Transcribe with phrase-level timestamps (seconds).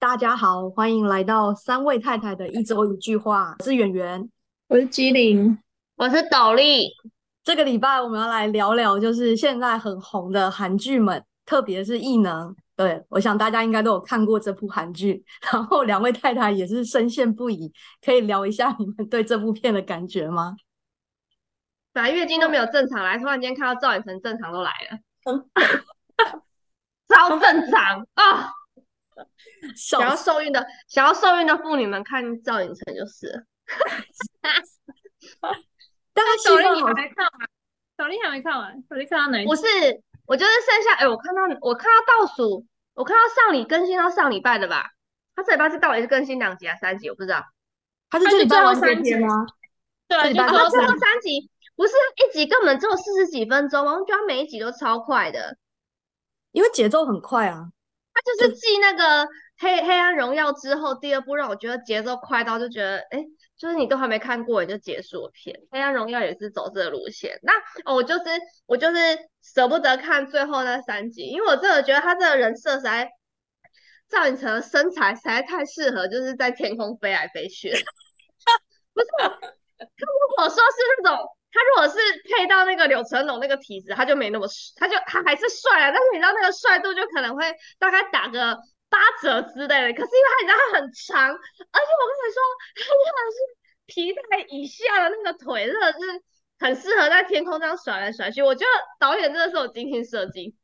[0.00, 3.56] 大家好，欢迎来到三位太太的一周一句话。
[3.58, 4.30] 我是圆圆，
[4.68, 5.58] 我是机灵，
[5.96, 6.86] 我是斗笠。
[7.42, 12.54] 这个礼拜我们要来聊聊，就是现在很红的韩剧们，特别是异能。
[12.76, 17.72] 对，我想大家应该都有看过这部韩剧， 然后两位太太也是深陷不已。
[18.00, 20.54] 可以聊一下你们对这部片的感觉吗？
[21.92, 25.44] 本来月经都没有正常来，突然间看到赵寅成正常都来了，
[27.08, 28.52] 超正常啊！
[29.76, 33.46] 想要受孕的想要受孕的妇女们看赵寅成就是。
[36.14, 37.48] 但是抖音你还没看完，
[37.96, 39.46] 抖音还没看完，抖音看到哪一？
[39.46, 39.62] 不是，
[40.26, 44.90] 我就是剩下哎，我看到我看到倒数，我看到上礼更新到上礼拜的吧？
[45.36, 47.08] 他这礼拜是到底是更新两集还是三集？
[47.08, 47.44] 我不知道。
[48.10, 49.46] 他是这礼拜完结篇吗？
[50.08, 51.50] 对，就最后三集。
[51.76, 53.92] 不是一集根本只有四十几分钟吗？
[53.92, 55.56] 我觉得每一集都超快的，
[56.50, 57.68] 因为节奏很快啊。
[58.12, 63.24] 他就是记那个黑黑暗荣耀之后，第二部让我觉得节奏快到就觉得，哎，
[63.56, 65.58] 就是你都还没看过你就结束了片。
[65.70, 67.38] 黑暗荣耀也是走这个路线。
[67.42, 67.52] 那
[67.84, 68.24] 哦，我就是
[68.66, 73.10] 我就是舍不得看最后那三集，因为我真的觉得他这个人设实在，
[74.08, 77.70] 赵寅成的身材实在太适合，就是在天空飞来飞去。
[78.94, 81.18] 不是，他如果说是那种。
[81.50, 87.42] 他如果是配到那个柳成龙那个体质，他就没那么，他就他还是帅啊，但是你知道那个帅度就可能会
[87.78, 88.54] 大概打个
[88.88, 89.92] 八折之类的。
[89.92, 92.38] 可是因为他你知道他很长，而且我跟你说，
[92.74, 93.38] 他真的是
[93.86, 95.98] 皮带以下的那个腿，真的是
[96.58, 98.42] 很适合在天空这样甩来甩去。
[98.42, 100.56] 我觉得导演真的是有精心设计，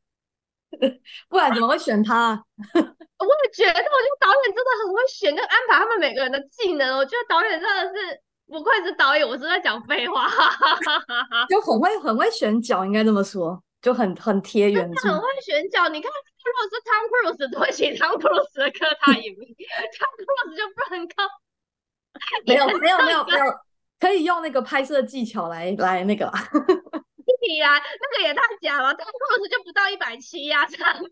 [1.28, 2.45] 不然怎么会选他？
[2.75, 6.98] 我也觉得，我觉得导演真的很会选，就安排他们每个人的技能。
[6.98, 8.20] 我觉得导演真的是。
[8.47, 10.28] 不愧是导演，我是在讲废话，
[11.48, 15.11] 就很会很会选角，应该这么说，就很很贴原著。
[15.11, 19.45] 很会选角，你看，如果是汤普鲁斯对起汤普鲁斯的歌，他也没，
[19.99, 21.29] 汤普鲁斯就不能靠。
[22.47, 23.45] 没有没有没有没有，
[24.01, 26.25] 可以用那个拍摄技巧来来那个。
[27.47, 31.11] 你啊，那个也太假了，汤普鲁斯就不到一百七呀，上面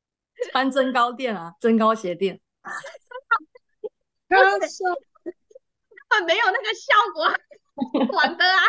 [0.52, 2.40] 穿增高垫啊，增高鞋垫。
[4.28, 4.60] 根本
[6.26, 7.28] 没有那个效果，
[8.12, 8.62] 玩的啊！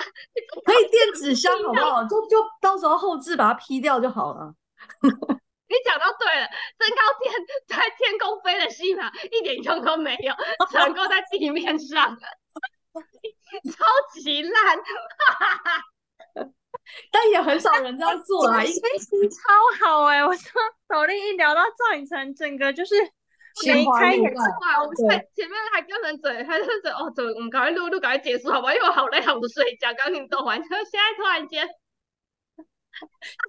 [0.66, 2.04] 可以电子箱好不好？
[2.06, 4.54] 就就到时候后置把它 P 掉就好了。
[5.70, 6.48] 你讲到对了，
[6.78, 7.34] 增高垫
[7.68, 10.34] 在天空飞的戏码一点用都没有，
[10.70, 12.18] 只能够在地面上，
[13.72, 14.54] 超级烂。
[17.12, 20.26] 但也很少人这样做啊，飞行超好哎！
[20.26, 22.96] 我说抖音一聊到赵寅成，整个就是。
[23.66, 24.84] 没开眼哇！
[24.84, 28.74] 我在前面还跟人嘴，还是嘴哦，走我们赶快录录，赶快结束好吧？
[28.74, 31.68] 因为我好累，好不睡觉，刚运动完，就现在突然间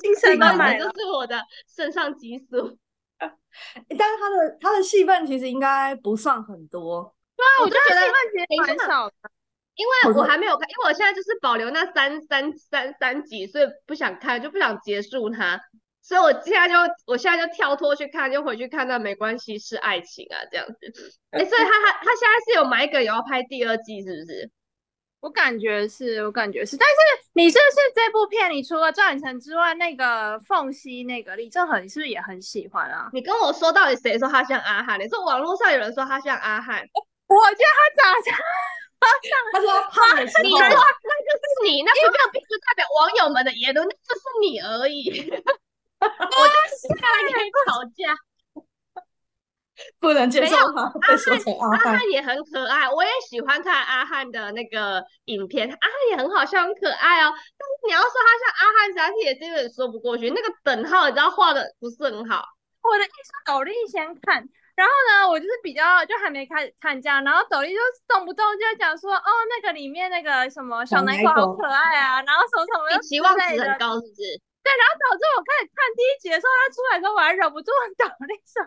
[0.00, 2.78] 精神满满，就是我的肾上激素。
[3.18, 9.14] 但是他的他的戏份其实应该不算很多，对啊，我就觉得戏份其实蛮少的，
[9.74, 15.60] 因为我还没有看，因为我现在就是保留那三三三三集，所以不想看，就不想结束它。
[16.08, 16.74] 所以，我现在就，
[17.04, 21.18] 我现在就跳脱去看，就回去看那没关系是爱情啊，这样子。
[21.32, 24.50] 哎，所以他他他现在是有买梗，也要拍第二季，是不是？
[25.20, 26.78] 我感觉是，我感觉是。
[26.78, 33.10] 但是你是不是这部片，你除了赵寅成之外，那个凤溪那个李正恒，你是不是也很喜欢啊？
[33.12, 34.98] 你跟我说，到底谁说他像阿汉？
[34.98, 36.80] 你说网络上有人说他像阿汉，
[37.26, 38.34] 我觉得他长得像，
[39.52, 45.30] 他说胖的时候，你说那就是你，那不并不代表网友们的言论，那就是你而已。
[46.00, 48.14] 我就是在跟你吵架，
[50.00, 57.32] 不能接受他被说成阿汉也很可爱，我也喜欢看阿汉的那个影片，阿汉也很好笑，很可爱哦。
[57.32, 60.30] 但是你要说他像阿汉，实在是也有点说不过去。
[60.30, 62.44] 那个等号你知道画的不是很好。
[62.82, 64.42] 我的意思，斗笠先看，
[64.74, 74.40] 然后呢，我就是比较就还没开始看这样，然后斗笠就动不动就讲说，哦，那个里面那个什么小奶狗好可爱啊，然后什么什么，期望值很高，是不是？
[74.62, 78.60] 对，然后导致我开始看第一集的时候，他出来的时候，我还忍不住找那首。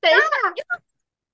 [0.00, 0.26] 等一下，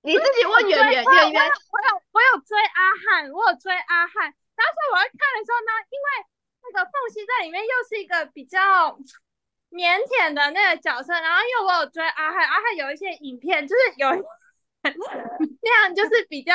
[0.01, 4.23] 你自己问圆圆，圆圆，我有我有追阿汉，我有追阿汉。
[4.55, 6.07] 然后所以我在看的时候呢，因为
[6.63, 8.59] 那个凤西在里面又是一个比较
[9.71, 14.09] 腼腆的那个角色，然后因为我有追阿汉，阿汉有一些影片就是有
[14.83, 16.53] 那样，就是比较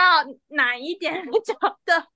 [0.48, 1.54] 难一点角
[1.86, 2.08] 的。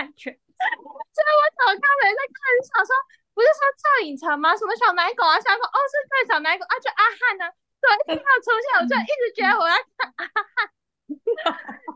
[0.00, 2.96] 感觉，所 以我早上没在看，想说
[3.36, 4.56] 不是说赵寅成吗？
[4.56, 5.36] 什么小奶狗啊？
[5.40, 7.44] 小狗哦，是对小奶狗啊，就阿汉呢？
[7.80, 10.72] 对，听到出现，我就一直觉得我要看阿汉，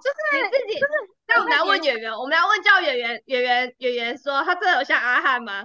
[0.04, 0.80] 就是你自己。
[0.80, 0.92] 就是，
[1.28, 5.64] 那我们来问演员，我们要问叫演员，演员演员说他真的有像阿汉吗？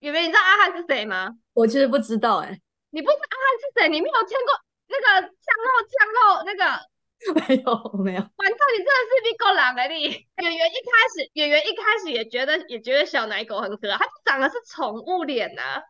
[0.00, 1.30] 演员，你知道阿汉是谁吗？
[1.54, 3.88] 我其实不知道哎、你不知道阿汉是谁？
[3.88, 4.58] 你没有见过
[4.88, 6.89] 那个酱肉酱肉那个？
[7.36, 10.04] 没有没有，完蛋，你真的是比狗狼了你！
[10.04, 15.82] 演员一开始，演员一开始也觉得也觉得小奶狗很可爱，它就长得是宠物脸呐、啊，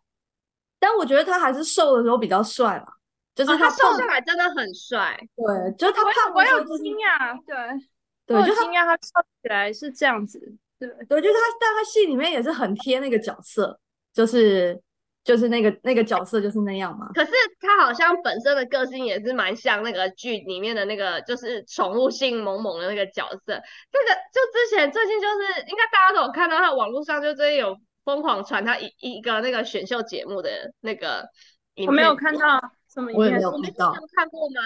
[0.81, 2.87] 但我觉得他还是瘦的时候比较帅啦，
[3.35, 5.17] 就是哦，他瘦下来真的很帅。
[5.37, 7.57] 对，就是他胖有我有惊讶，对，
[8.27, 10.41] 对，我就惊讶他瘦起来是这样子，
[10.81, 13.79] 对，对，就是他，但他戏里面也是很贴那个角色，
[14.13, 14.81] 就是
[15.23, 17.09] 就是那个那个角色就是那样嘛。
[17.15, 17.31] 可是
[17.61, 23.39] 他好像本身的个性也是蛮像那个剧里面的那个，就是宠物性萌萌的那个角色。
[23.47, 23.61] 这个
[24.33, 31.29] 就之前最近就是应该大家都有看到，他网络上就最近有疯狂传他一一个那个选秀节目的那个
[31.75, 32.61] 影我没有看到
[32.93, 34.57] 什么影我也片我们没有看到有看过吗？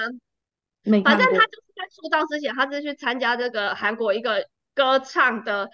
[0.86, 5.70] 没反正他就是在出道之前，他是去参加这个韩国一个歌唱的，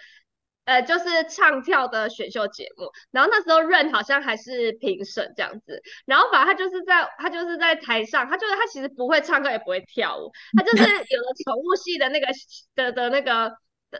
[0.65, 2.89] 呃，就是唱跳的选秀节目。
[3.11, 12.27] 然后那时候润好像还是评审这样子，然后反正他就是在他就是在台上，他就是他其实不会唱歌也不会跳舞，他就是有了宠物系的那个
[12.75, 13.51] 的的那个。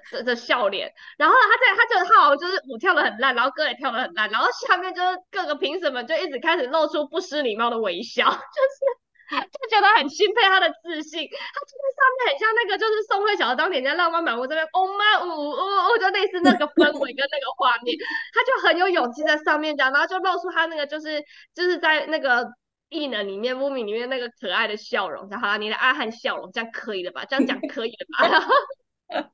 [0.10, 8.40] 的的笑脸，然后他在他就他好就是舞跳的很烂，然后歌也跳的很烂，然后下面就是各个评审们就一直开始露出不失礼貌的微笑， 就是
[9.40, 17.96] 就觉得很钦佩他的自信，他就在上面很像那个就是宋慧乔当年在《浪漫满屋》这边哦妈呜呜呜，就类似那个氛围跟那个画面，
[18.34, 21.24] 他就很有勇气在上面讲，然后就露出他那个就是
[21.54, 22.48] 就是在那个。
[22.94, 27.24] 异能里面，movie 里面那个可爱的笑容，然后你的阿汉笑容，这样可以了吧？
[27.24, 28.28] 这样讲可以了吧？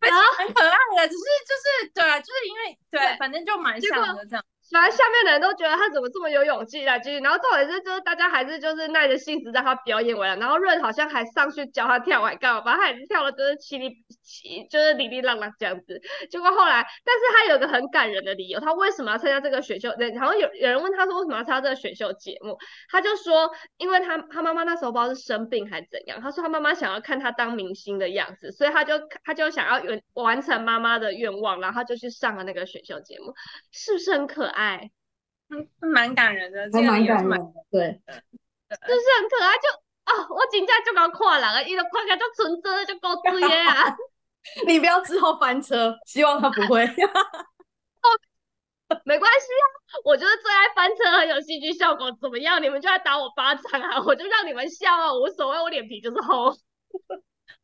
[0.00, 4.44] 然后很可爱的，只是就是对啊，就是因为对对，反正就蛮像的这样。
[4.72, 12.62] 反正下面的人都觉得他怎么这么有勇气来继续，然后重点是就是大家还是就是耐着性子让他表演完了，然后润好像还上去教他跳，还干嘛？
[12.62, 13.90] 反正他也是跳的就是稀里
[14.22, 16.00] 稀，就是哩哩浪浪这样子。
[16.30, 19.90] 结果后来，但是他有个很感人的理由，他为什么要参加这个选秀？
[19.98, 22.56] 然后有有人问他说为什么要参加这个选秀节目，
[22.90, 28.94] 他就说因为他他妈妈那时候不知道是生病还是怎样，他说他妈妈想要看他当明星的样子，所以他就
[29.24, 33.34] 他就想要完完成妈妈的愿望，然后他就去上了那个选秀节目，
[33.70, 34.61] 是不是很可爱？
[35.50, 37.38] 嗯，蛮感人的，这还蛮蛮感人的，
[37.70, 38.00] 对，
[38.70, 39.54] 就是很可爱？
[39.58, 39.68] 就
[40.04, 43.94] 哦，我真正就搞看人啊，伊就看起来就纯真的，就够 水的啊。
[44.66, 46.84] 你不要之后翻车，希望他不会。
[49.04, 49.64] 没关系啊，
[50.04, 52.62] 我就是最爱翻车，很有戏剧效果，怎么样？
[52.62, 56.52] 你们就来打我巴掌啊，我就让你们笑啊，无所谓，我脸皮就是厚。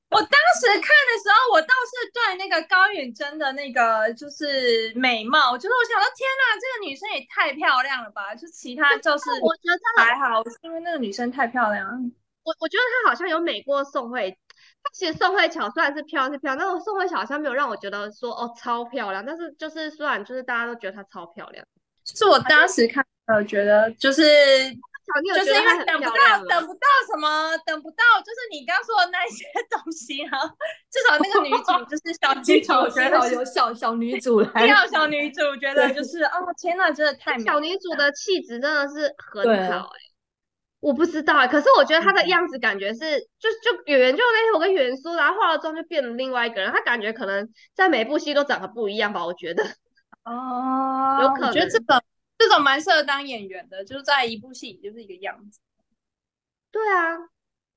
[0.10, 8.34] 我当时看的时候，我倒是对那个高允真的那个就是美貌，就是我想说，天呐，这个女生也太漂亮了吧！
[8.34, 11.87] 就其他就是我觉得她，还好，是因为那个女生太漂亮。
[12.43, 14.31] 我我觉得她好像有美过宋慧，
[14.82, 21.62] 她其实宋慧乔虽然是漂亮是漂亮，但是宋慧乔好像没有让我觉得说哦超漂亮，但是就是虽然就是大家都觉得她超漂亮，
[22.02, 24.22] 就是我当时看，呃，觉得就是
[25.34, 26.44] 就是因为等不到？
[26.49, 30.38] 等不到什么，等不到就是你刚说的那些东西，啊
[30.90, 39.99] 至少那个女主 就是小女主，我觉得有小小女主来第，二小女主，觉得就是哦天呐，真的太美小女主的气质真的是很好哎、
[40.81, 49.64] 我不知道哎、可是我觉得她的样子感觉是，就就演员就那天我跟袁说，然后化了妆就变了另外一个人，她感觉可能在每部戏都长得不一样吧，我觉得。
[50.25, 52.00] 哦，有可能我觉得这种
[52.38, 55.61] 这种蛮适合当演员的，就是在一部戏里就是一个样子。
[56.71, 57.18] 对啊，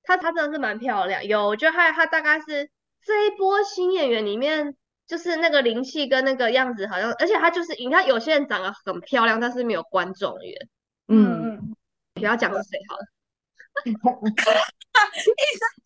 [0.03, 2.69] 她她真的是蛮漂亮，有我觉得她她大概是
[3.03, 4.77] 这一波新演员里面。
[5.07, 10.69] 就是那个灵气跟那个样子，好像，而且她就是，你看有些人长得很漂亮，但是没有观众缘。
[11.09, 11.75] 嗯，嗯，
[12.13, 13.05] 不要讲是谁好了，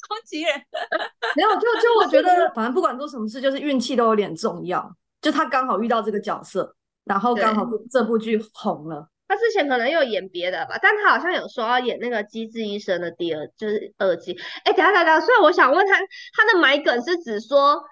[0.08, 0.64] 攻击人，
[1.36, 4.96] 没有，就就我觉得，反正不管做什么事，就是运气都有点重要。
[5.22, 9.10] 就他刚好遇到这个角色，然后刚好这部剧红了。
[9.28, 14.38] 他之前可能又演别的吧，但他好像有说要演那个《机智医生》的第二，就是二季。
[14.64, 17.84] 哎，等一下等下，所以我想问他，他的买梗是指说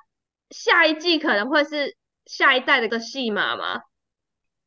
[0.52, 3.82] 下一季可能会是下一代的一个戏码吗？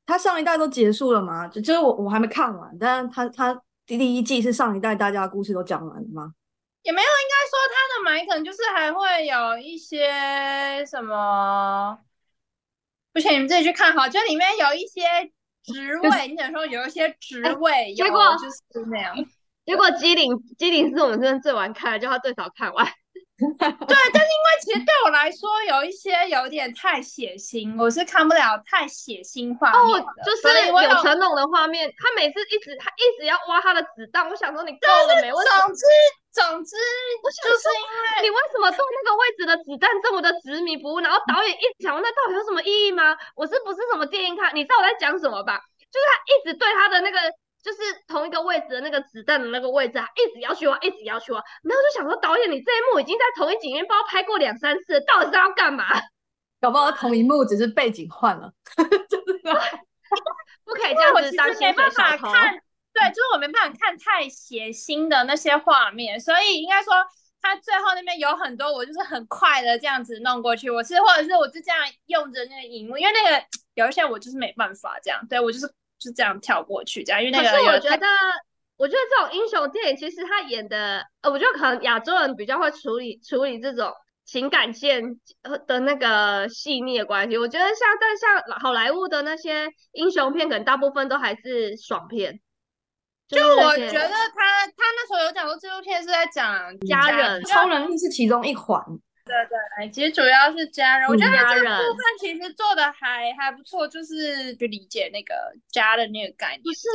[0.06, 1.46] 他上一代都结束了吗？
[1.46, 6.32] 就就是我我还没看完，但是他他第第一季是上一代大家的故事都讲完了吗？
[6.82, 11.96] 也没有，应该说他的买梗就是还会有一些什么，
[13.16, 15.00] 不行，你们自己去看好，就里面有一些
[15.64, 19.16] 职位，你等于说有一些职位，有结果就是那样。
[19.64, 22.86] 结果机灵机灵是我们这边最晚看的，就他最早看完。
[23.36, 35.28] 对，但是因为其实对我来说，有一些有点太血腥，我是看不了太血腥画面哦的，，就是有有成龙的画面，他每次一直他一直要挖他的子弹，我想说你够了没？
[35.30, 35.44] 总
[35.76, 35.84] 之，
[36.32, 36.76] 总之
[37.20, 41.00] 就是因为你为什么对那个位置的子弹这么的执迷不悟？
[41.00, 43.16] 然后导演一讲，那到底有什么意义吗？
[43.36, 44.54] 我是不是什么电影看？
[44.56, 45.60] 你知道我在讲什么吧？
[45.92, 47.18] 就是他一直对他的那个，
[47.66, 51.42] 就是同一个位置的那个子弹的那个位置啊，一直要去挖，一直要去挖。
[51.64, 55.84] 然后就想说，导演，你这一幕已经在同一景面不知道拍过两三次，到底是要干嘛？
[56.62, 58.52] 搞不好同一幕只是背景换了，
[59.10, 59.40] 就 是
[60.64, 62.26] 不可以这样我子当没办水小偷。
[62.26, 62.54] 法看，
[62.94, 66.94] 对，就是我没办法看太血腥的那些画面，所以应该说
[67.42, 73.44] 他最后那边有很多我就是很快的这样子弄过去，我是或者是我就这样用着那个荧幕，因为那个
[73.74, 75.66] 有一些我就是没办法这样，对我就是
[75.98, 78.06] 就这样跳过去这样，因为那可个可是我觉得，
[78.76, 83.92] 我觉得这种英雄电影其实他演的，呃，我觉得可能亚洲人比较会处理处理这种
[84.24, 85.02] 情感线
[85.42, 87.38] 呃的那个细腻的关系。
[87.38, 92.38] 我觉得像但像好莱坞的那些英雄片，可能大部分都还是爽片。
[93.28, 98.80] 就我觉得他他那时候有讲说这部片是在讲家人超能力是其中一环。
[99.26, 105.34] 对对，其实主要是家人，我觉得他这个部分其实做的还还不错，就是去理解那个
[105.68, 106.62] 家的那个概念。
[106.62, 106.86] 不是，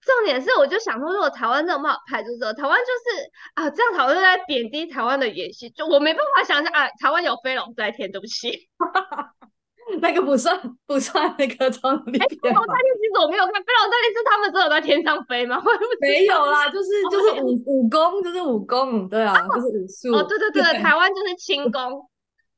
[0.00, 8.68] 重点是我就想说，如果台湾这么好拍，就是说台湾就是啊，这样讨论在贬低台湾的演戏，就我没办法想象啊，台湾有飞龙在天，对不起。
[10.00, 12.74] 那个不算不算那个超能力飞龙在？
[12.74, 15.62] 天其实我没有看，飞龙在天是他们真的在天上飞吗？
[16.00, 20.12] 没有啦，就是就是武武功，就是武功，对啊，就是武术。
[20.16, 21.82] 哦，对对对，台湾就是轻功，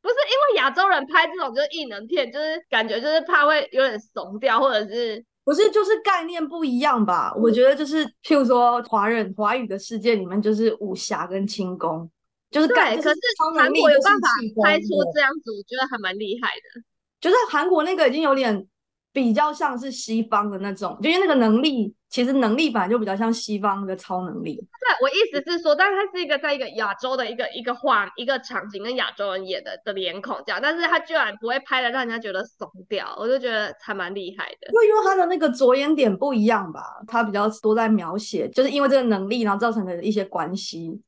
[0.02, 7.32] 不是因为亚洲人拍这种就是异能片，就是感觉就是怕会有点怂掉，或者是不是，就是概念不一样吧？
[7.36, 12.10] 我觉得就是，譬如说华人华语的世界里面，就是武侠跟轻功，
[12.50, 13.20] 就是概，对，就可是
[13.56, 14.28] 韩国有办法
[14.62, 16.82] 拍出这样子，我觉得还蛮厉害的。
[17.20, 18.66] 就是韩国那个已经有点
[19.12, 24.54] 比较像是西方的那种，就因为那个能力，其实能力本来就比较像西方的超能力。
[24.54, 34.68] 对，我意思是说，但是它是一个在一个亚洲的一个一个画一个场景跟亚洲人演的的脸孔这样，但是他居然不会拍的让人家觉得怂掉，我就觉得还蛮厉害的。
[34.72, 41.02] 因为因为他的那个着眼点不一样吧，他比较多在描写，就是因为这个能力，然后造成的一些关系。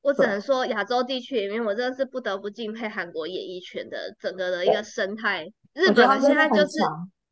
[0.00, 5.44] 我只能说，亚洲地区里面，我真的是不得不敬佩韩国演艺圈的整个的一个生态。
[5.74, 6.78] 日本的现在就是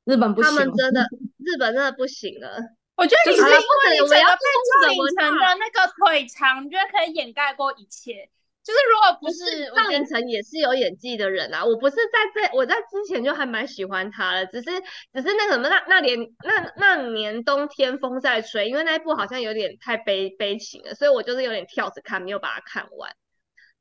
[0.05, 1.03] 日本不行他，们真的，
[1.45, 2.59] 日本真的不行了。
[2.97, 8.31] 我觉得你就是是因为你整个被的那个腿长，你觉得可以掩盖过一切。
[8.65, 14.71] 就是如果不是，赵寅成也是有演技的人啊，我不是在这，我在之前就还蛮喜欢他的，只是
[15.13, 23.15] 只是那个什么那那年那那年冬天风在吹，因为那一部好像有点太悲悲情了，所以我就是有点跳着看，没有把它看完。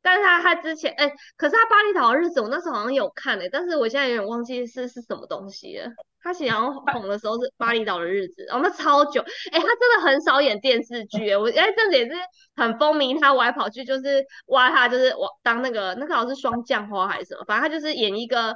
[0.05, 5.89] 但是他他之前哎、可是他巴厘岛的日子，我那时候好像有看诶、但是我现在有点忘记是是什么东西了。
[6.21, 9.19] 他好像红的时候是巴厘岛的日子，哦，那超久，
[9.51, 12.13] 哎、他真的很少演电视剧、欸，我哎阵子也是
[12.55, 18.55] 很风靡他，我还跑去就是挖他，就是我当那个那个好像是双降花还是什么，反正他就是演一个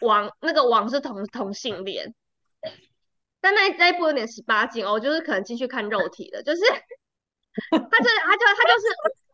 [0.00, 2.14] 王，那个王是同同性恋，
[3.40, 6.62] 但那那一部有点十八禁哦，我就是可能进去看肉体的，就是
[7.70, 8.86] 他就是他就他就是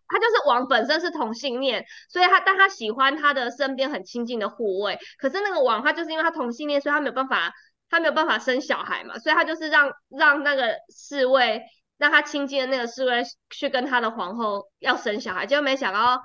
[0.08, 7.52] 他就是王本身是同性恋，所以他但他喜欢他的身边很亲近的护卫，可是那个王他就是因为他同性恋，所以他没有办法
[7.90, 11.62] 他没有办法生小孩嘛，所以他就是让让那个侍卫
[11.99, 16.20] 让他亲近的那个侍卫去跟他的皇后要生小孩，结果没想到。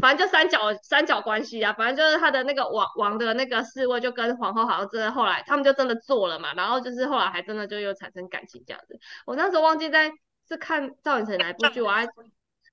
[0.00, 8.96] 反正就三角三角关系啊，反正就是他的那个王王的那个侍卫就跟皇后好像真的后来他们就真的做了嘛，然后就是后来还真的就又产生感情这样子。
[9.26, 10.08] 我那时候忘记在
[10.48, 12.06] 是看赵寅成哪一部剧，我还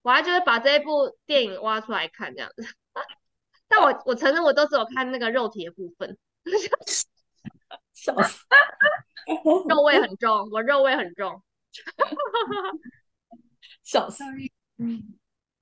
[0.06, 2.64] 我还就是把这一部电影挖出来看这样子。
[3.68, 6.16] 但我我承认我都只有看那个肉体的部分，
[7.92, 8.38] 笑死。
[9.68, 11.42] 肉味很重，我肉味很重。
[13.82, 14.24] 笑死。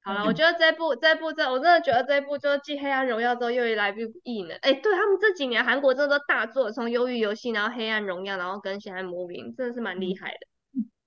[0.02, 4.58] 好了，我觉得这部这部这我真的觉得这部就是继《黑暗荣耀》之后又来一部异能。
[4.58, 10.40] 哎，对他们这几年韩国真的都大作，从《鱿鱼游戏》然后《黑暗荣耀》，然后跟现在《魔名》，真的是蛮厉害的。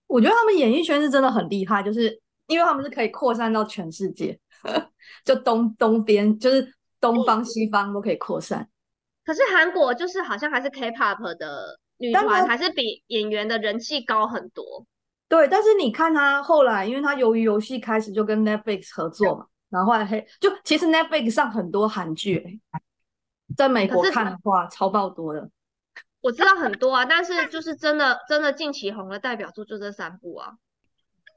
[0.07, 4.39] 我觉得他们演艺圈是真的很厉害，就是因为他们是可以扩散到全世界，
[5.25, 8.69] 就东东边就是东方西方都可以扩散。
[9.25, 14.87] 可是韩国就是好像还是 K-pop 的女但团，还是比演员的人气高很多。
[15.29, 22.61] 对，但是你看他后来，因为他由于游戏开始就跟 Netflix 合作嘛，然后后来黑就其实 Netflix 上很多韩剧、欸，
[23.57, 25.51] 在美国看的话超爆多的。
[26.21, 30.53] 我知道很多啊，但是就是真的真的近期红的代表作就这三部啊。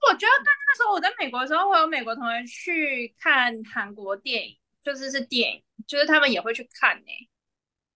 [0.08, 7.04] 我觉得但那时候我在美国的时候，会有美国同学去看韩国电影，就是是电影，就是他们也会去看呢、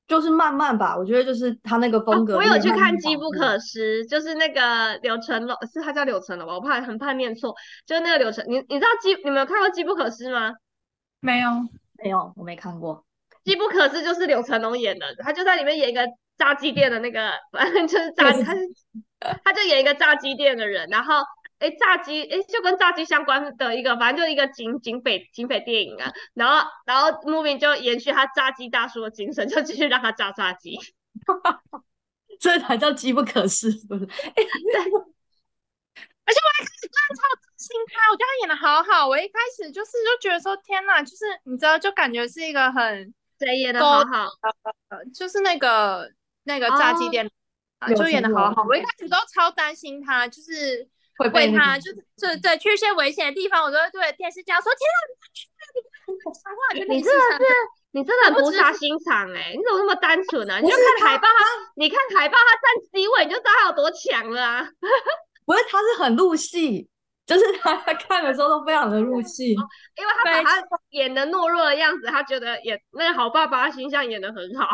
[0.06, 2.38] 就是慢慢吧，我觉得就是他那个风格、哦。
[2.38, 6.54] 我有去看《机机不可失》，就是那个柳成龙，是他叫柳成龙吧？
[6.54, 7.56] 我怕很怕念错，
[7.86, 10.54] 就是那个柳成，你你知道机你们有看过《机不可失》吗？
[11.22, 11.50] 没有，
[12.04, 13.06] 没有，我没看过。
[13.50, 16.06] 《机不可失》就是柳成龙演的，他就在里面演一个
[16.38, 18.60] 炸鸡店的那个，反正就是炸， 他是
[19.44, 21.16] 他就演一个炸鸡店的人，然后。
[21.64, 26.12] 哎，炸鸡，哎，就跟炸鸡相关的一个，反正就一个警警匪警匪电影啊。
[26.34, 30.78] 然后，然后木明就延续他炸鸡大叔的精神，就继续让他炸炸鸡。
[32.38, 34.04] 这才叫机不可失，不是？
[34.12, 37.24] 哎，而且我一开始看超
[37.56, 39.08] 心他，我觉得他演的好好。
[39.08, 44.28] 我一开始就是就觉得说，天哪，就是你知道，就感觉是一个很谁演的好好，
[45.16, 46.12] 就是那个
[46.44, 47.30] 那个炸鸡店
[47.96, 48.64] 就演的好好。
[48.64, 50.90] 我一开始都超担心他，就是。
[51.18, 57.44] 会被他就是对对去一些危险的地方，我都会对电视讲说：“天啊，你去你真的是
[57.92, 59.54] 你真的很不杀心肠哎！
[59.56, 60.60] 你怎么那么单纯呢？
[60.60, 64.68] 你就看海报，他你看海报，他站 C 位，你就知道他有多强了啊！
[65.46, 66.88] 不是，他是很入戏，
[67.26, 74.68] 就是他看的时候都非常的入戏，因为他把他演的懦弱的样子，他觉得演那个好爸爸形象演的很好。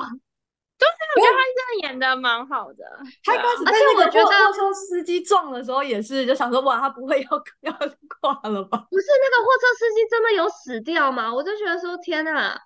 [0.80, 2.86] 对，我觉得他真的演的蛮好的。
[3.24, 7.30] 他开始被那个货货车司机撞的时候，也是就想说，哇，他不会要
[7.62, 7.74] 要
[8.22, 8.78] 挂了吧？
[8.90, 11.34] 不是那个货车司机真的有死掉吗？
[11.34, 12.58] 我就觉得说，天呐，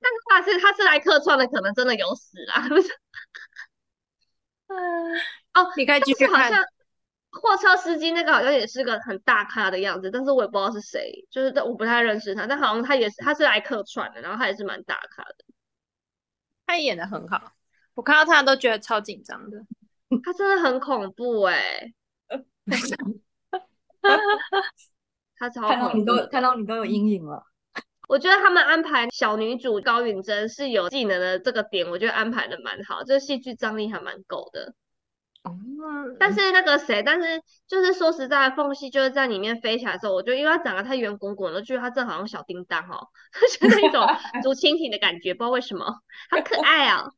[0.00, 2.66] 但是他是他是来客串的，可能真的有死啊。
[2.68, 2.88] 不是？
[4.68, 5.14] 嗯，
[5.54, 6.50] 哦，你可以继续看。
[7.30, 15.44] 货车司机那个好像也是个很大咖的样子，但是我也不知道是谁，就是我不太认识他，但好像他也是他是来客串的，然后他也是蛮大咖的。
[16.68, 17.52] 他演的很好，
[17.94, 19.58] 我看到他都觉得超紧张的。
[20.22, 21.90] 他真的很恐怖哎，
[25.38, 27.42] 他超 看到你都看到你都有阴影了。
[28.06, 34.74] 我觉得他们安排小女主高允贞是有技能的这个点，我觉得安排的蛮好，这戏剧张力还蛮够的。
[36.18, 43.08] 但是那个谁，但是就是说实在，缝隙就是在里面飞起来的时候，我觉得因为它长得太圆滚滚了，觉得它真的好像小叮当哦，
[43.60, 44.06] 就是那种
[44.42, 45.84] 竹蜻蜓的感觉，不知道为什么，
[46.30, 47.12] 好可爱哦，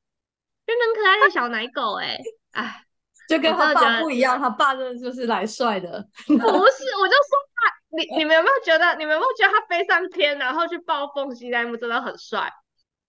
[0.67, 2.19] 真的很可爱的小奶狗哎，
[2.53, 2.85] 哎，
[3.29, 12.53] 就跟他爸不一样，他爸真的就是来帅的，不是，我就说他，你你们有没有觉得，你们有没有觉得他飞上天然后去抱缝隙那一幕真的很帅？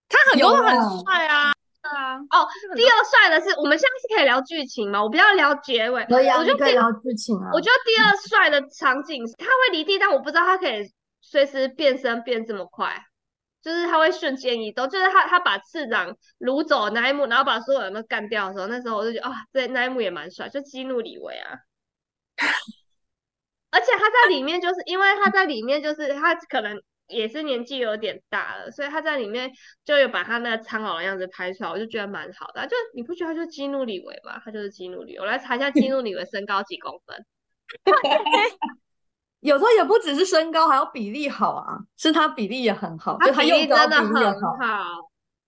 [0.08, 1.52] 他很多都很帅啊。
[1.82, 5.02] 啊哦，第二帅的是，我们现在是可以聊剧情吗？
[5.02, 7.50] 我不要聊结尾，可以啊，我就可以聊剧情啊。
[7.52, 12.96] 我觉得第二帅的场景，他会离地，但我不知道他可以随时变身变这么快，
[13.60, 21.58] 就是他会瞬间移动，就是他他把次长掳走那一幕，然后把所有人都干掉的时候，那时候我就觉得啊，这那一幕也蛮帅，就激怒李维啊。
[23.72, 26.80] 而且他在里面，就是因为他在里面，就是他可能。
[27.12, 29.50] 也是年纪有点大了，所以他在里面
[29.84, 32.66] 就有把他那个苍老的样子拍出来，我就觉得蛮好的。
[32.66, 34.40] 就你不觉得他就是基努里维吗？
[34.44, 35.20] 他就是基努里维。
[35.20, 37.24] 我来查一下基努里维身高几公分。
[39.40, 44.86] 有时候也不只是身高，还有比例好啊，是他比例也很好，他比例真的很好。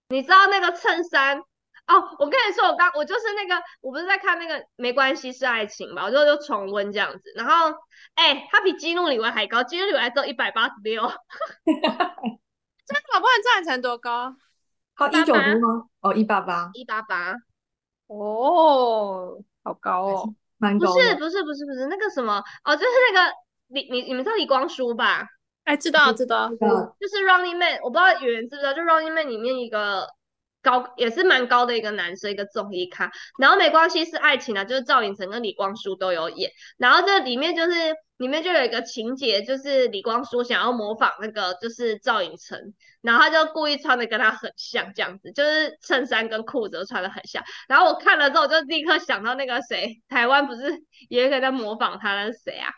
[0.08, 1.40] 你知道那个衬衫？
[1.86, 7.32] 哦，我跟你说，我刚我就是那个，我不是在看那个没关系是爱情嘛，我就就重温这样子。
[7.36, 7.76] 然后，
[8.14, 11.02] 哎，他比基努里维还高，基努里维只有一百八十六。
[11.66, 14.34] 真的，不然赵成多高？
[14.94, 15.84] 好一九多吗？
[16.00, 17.34] 哦，一八八，一八八。
[18.06, 20.90] 哦，好高哦，蛮高。
[20.90, 23.32] 不是不是不是不是那个什么哦，就是那个
[23.68, 25.26] 李你你们知道李光洙吧？
[25.64, 30.08] 哎，知道知道，就是 Running Man，我不知道有人知不知道，就 Running Man 里面一个。
[30.64, 42.58] 高也是蛮高的一个男生，一个综艺咖，然后没关系是爱情啊，就是赵寅成跟李光洙都有演，然后这里面就是里面就有一个情节，就是李光洙想要模仿那个就是赵寅成，
[43.02, 52.70] 然后他就故意穿的跟他很像这样子，就是衬衫跟裤子都穿的很像，然后我看了之后就立刻想到那个谁，台湾不是 有一个在模仿他的谁啊？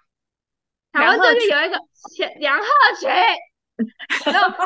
[0.92, 1.78] 台湾最近有一个
[2.40, 2.64] 梁鹤
[2.98, 3.10] 群，
[4.32, 4.64] 然后我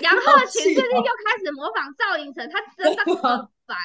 [0.00, 3.76] 杨鹤群最近又开始模仿赵寅成，他真的很烦。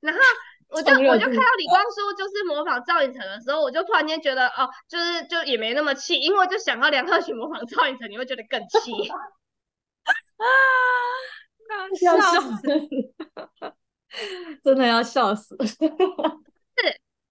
[0.00, 0.20] 然后
[0.68, 8.92] 我就我就看到李光洙就是模仿赵寅成的时候，我就突然间觉得哦，就是就也没那么气，因为就想到梁鹤群模仿赵寅成，你会觉得更气。
[10.42, 10.46] 啊！
[11.98, 12.68] 笑死！
[14.62, 15.56] 真的要笑死。
[15.62, 15.70] 是，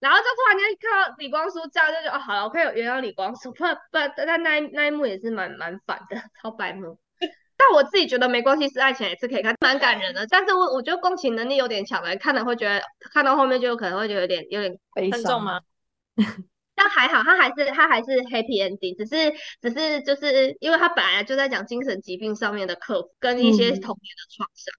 [0.00, 6.98] 然后就突然间看到李光洙这样，就觉得哦，好了，我可以原谅李光洙，不不，但那那一幕也是蛮蛮烦的，超白目。
[7.56, 10.26] 但我自己觉得没关系，是爱情也是可以看，蛮感人的。
[10.28, 15.60] 但是我我觉得共情能力有点强的，看了会觉得看到后面就有可能会觉得有点有点悲伤吗？
[16.74, 24.74] 但还好，他还是他还是 happy ending，只是只是就是因为他本来就在讲精神疾病上面的克服跟一些童年的创伤，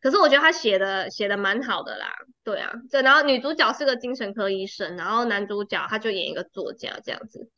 [0.00, 2.12] 可是我觉得他写的写的蛮好的啦，
[2.44, 7.50] 对啊，对，然后女主角是个精神科医生，然后男主角他就演一个作家这样子。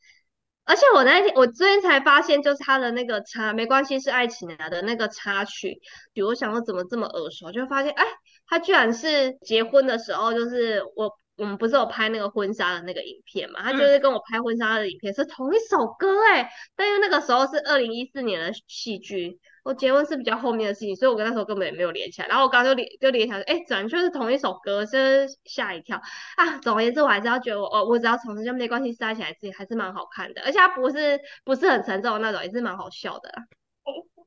[0.65, 5.79] 而且我那天我最近才发现，就是他的那个插没关系是爱情啊的那个插曲，
[6.11, 8.03] 比如我想说怎么这么耳熟，就发现哎，
[8.47, 19.39] 他居然是结婚的时候，就是我我们不是有拍那个婚纱的那个影片嘛，他就是跟我拍婚纱的影片是同一首歌哎，但是那个时候是二零一四年的戏剧。
[19.65, 22.27] 我结婚是比较后面的事情，所以我跟那时候根本也没有连起来。
[22.27, 25.99] 然后我刚刚就连就连起来，哎，转就是同一首歌，真吓一跳
[26.37, 26.59] 啊！
[26.59, 33.31] 总而言之，我还是要觉得我哦，我只要从这没关系塞起来，自己还是蛮好看的，而且它不是不是很沉重的那种，也是蛮好笑的。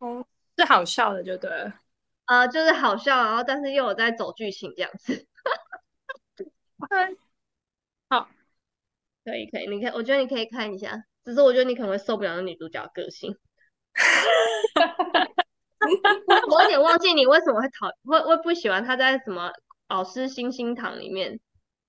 [0.01, 0.27] 哦，
[0.59, 1.49] 是好笑的，就对。
[2.27, 5.25] 呃，就是好笑，然后但是又有在走剧情这样子。
[8.11, 8.29] 好，
[9.25, 13.39] 可以可以，你可以，我觉得你可以看一下，只是我觉得你可能会受不了那女主角个性。
[16.51, 19.51] 我有点忘记你为什么会讨会会不喜欢他在什么
[19.89, 21.39] 老师星星堂里面。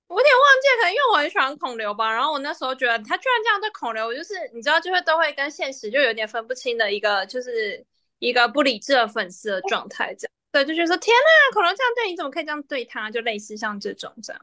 [0.07, 2.11] 我有点忘记，可能因为我很喜欢孔刘吧。
[2.11, 7.85] 然后我那时候觉得他居然这样对孔刘，就是你知道，就会都会跟现实就有点分不清的一个，就是
[8.17, 10.15] 一个不理智的粉丝的状态。
[10.15, 13.11] 这样对，就觉得说天呐，孔刘这样对你，怎么可以这样对他？
[13.11, 14.41] 就类似像这种这样，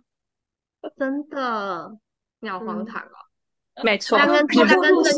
[0.97, 1.99] 真的，
[2.39, 3.27] 你好荒唐哦。
[3.83, 5.13] 没错，他跟他跟郑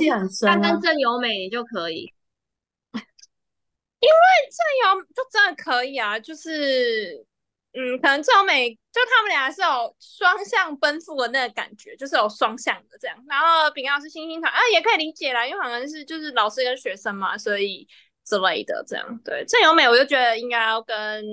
[0.47, 2.11] 他跟郑由美就可以。
[4.01, 4.15] 因为
[4.51, 7.27] 郑有就真的可以啊，就是，
[7.75, 13.17] 嗯，可能郑有美就他们俩是有双向奔赴的那个感觉，就是有双向的这样。
[13.29, 17.89] 然后炳耀是星星团啊，也可以理解啦，因为好像是就是老师跟学生嘛，所以
[18.25, 19.21] 之类的这样。
[19.25, 21.25] 对，郑有美我就觉得应该要跟，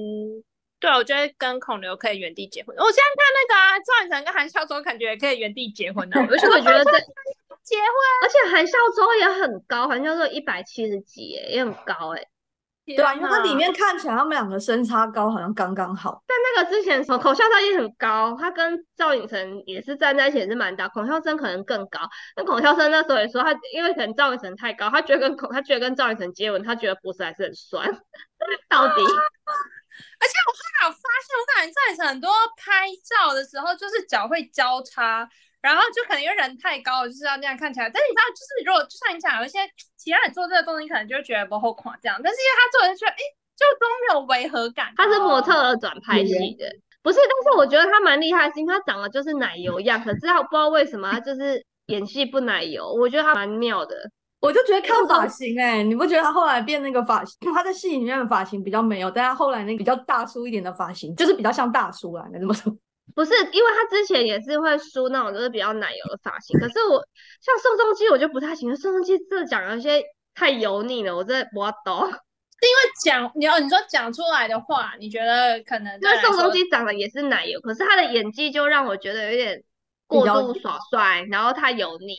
[0.80, 2.76] 对我觉得跟孔刘可以原地结婚。
[2.78, 6.16] 我现在看那个啊，赵寅成跟韩孝周感觉也可以原地结婚呢。
[6.30, 6.92] 而 且我觉得这
[7.64, 7.90] 结婚，
[8.24, 12.26] 而且韩孝周也很高，韩孝周一百七十几，哎，也很高，哎。
[12.86, 16.22] 对啊，因为它里面看起来他们两个身差高好像刚刚好。
[16.28, 22.00] 但那个之前口笑他也很高，他跟赵寅成也是站在一起也是蛮大，孔孝真可能更高。
[22.36, 27.86] 那孔孝真那时候也说他，因为可能赵寅成太高，他觉得跟孔他觉得跟赵寅成接吻，他觉得脖子还是很酸。
[28.70, 29.02] 到底？
[30.20, 35.28] 而且我后来有发现，我感觉赵寅成很多拍照的时候就是脚会交叉。
[35.66, 37.90] 然后就可能因为人太高了，就是要那样看起来。
[37.90, 39.58] 但是你知道，就是如果就像你讲，有一些
[39.98, 42.22] 其他人做这个动作，你可能就会觉得不后垮这样。
[42.22, 43.22] 但是因为他做的就觉得，哎，
[43.58, 44.94] 就都没有违和感。
[44.96, 46.70] 他是模特儿转拍戏的，
[47.02, 47.18] 不是？
[47.18, 50.00] 但是我觉得他蛮厉害，是因为他长得就是奶油样。
[50.04, 53.96] 可是他不知道为什么他就是演戏不奶油，我觉得他蛮妙的。
[54.42, 57.36] 我就觉得看发型，哎，你不觉得他后来变那个发型？
[57.52, 62.72] 他在戏里面的发型比较没有，但他后来那个比较大叔一点的发型，就是比较像大叔啊，该这么说？
[63.16, 67.02] 不是，因为他之前也是会梳那种就是比较奶油的发型，可是我
[67.42, 72.12] 像宋仲基我就不太喜欢，宋仲基这讲有些太油腻了，我真的不懂。
[72.60, 75.94] 是因为讲你要你说讲出来的话，你觉得可能？
[76.02, 79.64] 因为宋仲基长得也是奶油，可是他的演技就让我觉得有点
[80.08, 82.16] 过度耍帅，然后太油腻。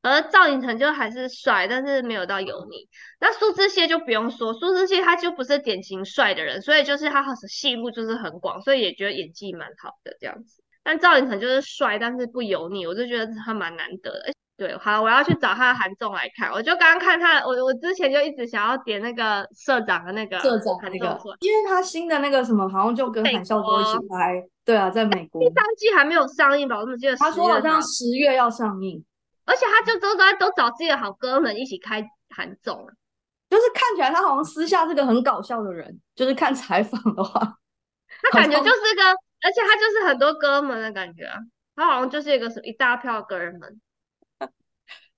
[0.00, 2.88] 而赵寅成就还是帅，但是没有到油腻。
[3.20, 10.62] 那苏志燮就不用说，苏志燮他就不是典型帅的人，所以就是他戏路就是很广，所以也觉得演技蛮好的这样子。
[10.84, 14.32] 但赵寅成就是帅，但是不油腻，我就觉得他蛮难得的。
[14.56, 16.50] 对，好，我要去找他的韩综来看。
[16.50, 24.42] 我就刚刚看他，我我之前就一直想要点那个社长的那个社长那个，因为他新的那个什么好像就跟韩孝周一起拍。
[24.64, 25.40] 对啊，在美国。
[25.40, 26.76] 第三季还没有上映吧？
[26.76, 29.04] 我怎么记得他说好像十月要上映。
[29.48, 32.86] 而且他就都在都找自己的好哥们一起开韩综。
[32.86, 32.92] 啊，
[33.48, 37.58] 就是看起来他好像私下是个很搞笑的人， 就是看采访的话，
[38.22, 39.02] 他感觉就是个，
[39.40, 41.38] 而且他就是很多哥们的感觉啊，
[41.74, 43.80] 他好像就是一个什么一大票哥们，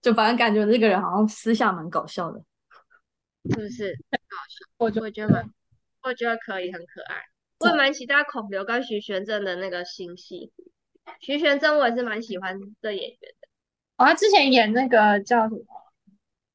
[0.00, 2.40] 就反正感觉这个人好像私下蛮搞笑的，
[3.50, 3.92] 是不是？
[4.10, 5.50] 搞笑，我就会觉得蛮，
[6.02, 7.20] 我觉得可以很可爱，
[7.58, 10.52] 我也蛮期待孔刘跟徐玄正的那个新戏，
[11.20, 13.34] 徐玄正我也是蛮喜欢的演员。
[14.06, 15.60] 他之前演那个叫什么？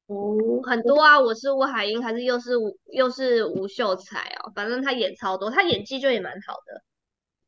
[0.06, 4.52] 哦，很多啊，我是吴海英，还是又是吴又是吴秀才哦？
[4.54, 6.80] 反正他演超多，他演技就也蛮好的。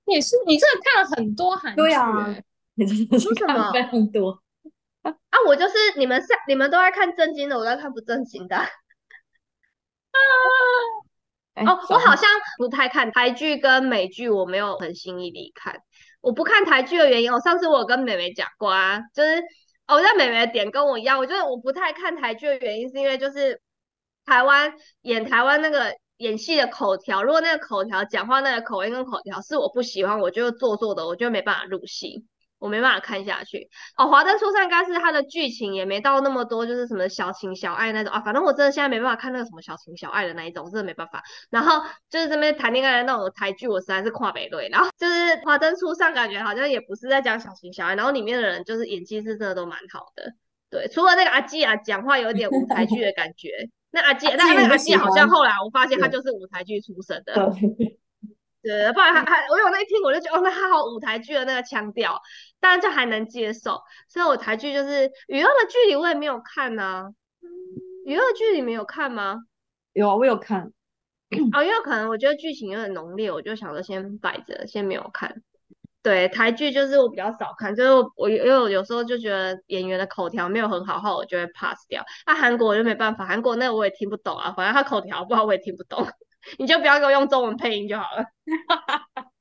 [0.06, 1.76] 也是，你真的看了很多韩剧？
[1.76, 2.34] 对啊，
[2.74, 4.42] 你真的是看非常多
[5.02, 5.14] 啊！
[5.46, 8.56] 我就是你们上你们都在看正经的，我在看不正经的。
[8.56, 8.66] 啊！
[11.64, 15.80] 哦，我好像不太看台剧跟美剧，我没有很心意地看。
[16.20, 19.40] 我不看台剧的原因，我上次我跟美美讲过啊，就是。
[19.88, 23.61] 哦，在美美的点跟我一样，我觉得我不太看台剧的原因是因为就是
[24.27, 24.72] 台湾
[25.03, 32.27] 演台湾那个演戏的口条，如果那个口条讲话那个口音跟口条是我不喜欢，我就做作的，我就没办法入戏。
[32.58, 33.68] 我没办法看下去。
[33.96, 38.20] 哦，《华灯初上》应该是它的剧情也没到那么多，就是什么小情小爱那种啊。
[38.20, 41.22] 反正我真的现在没办法看那个什么小情小爱的那一种，我真的没办法。
[41.50, 44.68] 然后就是这边谈恋爱的那种台剧，我实在是跨北对。
[44.70, 50.32] 然后就是《华灯初上》，感觉好像也不是在讲小情小爱，然后里面的人就是演技是真的都蛮好的。
[50.70, 53.48] 对，除了那个阿基啊讲话有点舞台剧的感觉，
[53.90, 57.50] 那阿基，那那个阿基好像后来我发现他就是舞台剧出身的。
[58.62, 62.20] 对，不然还还我有那一听我就觉得哦，那他好舞台剧的那个腔调，
[62.60, 63.80] 当然就还能接受。
[64.08, 67.10] 所以我台剧就是《娱乐的距离》，我也没有看呢。
[68.04, 69.38] 娱乐剧你没有看吗？
[69.92, 70.72] 有啊，我有看。
[71.52, 75.42] 哦，因为可能我觉得剧情有点浓烈，我就想着先摆着，先没有看。
[76.02, 82.02] 对，台剧就是我比较少看，就是我因为我有时候就觉得演员的口条没有很好，后我就会 pass 掉。
[82.26, 86.06] 那韩国我就没办法，韩国那个我也听不懂啊，反正他口条不好我也听不懂。
[86.58, 88.24] 你就不要给我用中文配音就好了。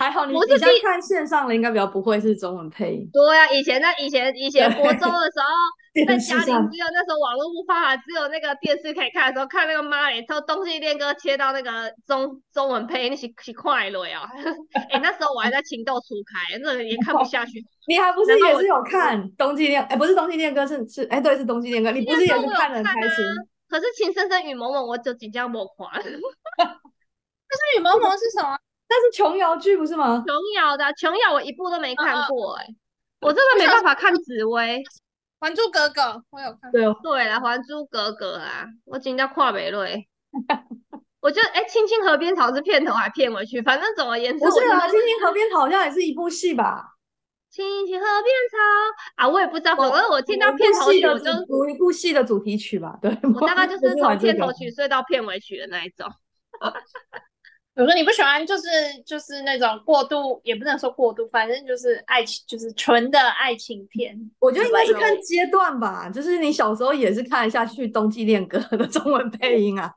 [0.00, 3.08] 还好你现在看线上的，应该比较不会是中文配音。
[3.12, 5.46] 对呀，以前在以前以前国中的时候，
[6.06, 14.28] 在家里只有那时候网络不发达，只有那个电视可以看的时候，看那个妈嘞，从东西恋歌切到那个中中文配音，是是快乐呀！
[14.90, 17.64] 哎， 那时候我还在情窦初开，那也看不下去。
[17.86, 19.80] 你还不是也是有看冬季恋？
[19.84, 21.92] 哎，不是冬季恋歌，是是哎，对，是冬季恋歌。
[21.92, 23.24] 你不是也是看的很开心？
[23.72, 25.90] 可是《情深深雨蒙蒙》，我就即将莫狂。
[25.96, 26.04] 但是
[27.78, 28.58] 《雨蒙蒙》是什么？
[28.86, 30.22] 那是琼瑶剧不是吗？
[30.26, 32.66] 琼瑶的琼瑶，我一部都没看过哎，
[33.22, 34.78] 我真的没办法看紫薇，
[35.40, 36.70] 《还珠格格》我有看。
[36.70, 40.06] 对对了，《还珠格格》啊，我今天跨美瑞。
[41.22, 46.91] 我觉得哎，《青青河边草》是片头还片尾曲，反正总而言之，不是啊，《青青河边草》好像也是一部戏吧？
[47.52, 48.56] 青青河边草
[49.16, 52.98] 啊，我也不知道，反正我听到片头曲，我就读一部戏的主题曲吧。
[53.02, 56.06] 对，我大概就是从片头曲睡到片尾曲的那一种。
[57.74, 58.64] 我说你不喜欢，就是
[59.06, 64.14] 就是那种过度，也不能说过度，反正就是爱情，就是纯的爱情片。
[64.40, 69.92] 我觉得应该是看阶段吧，就是你小时候也是看得下去《冬季恋歌》的中文配音啊。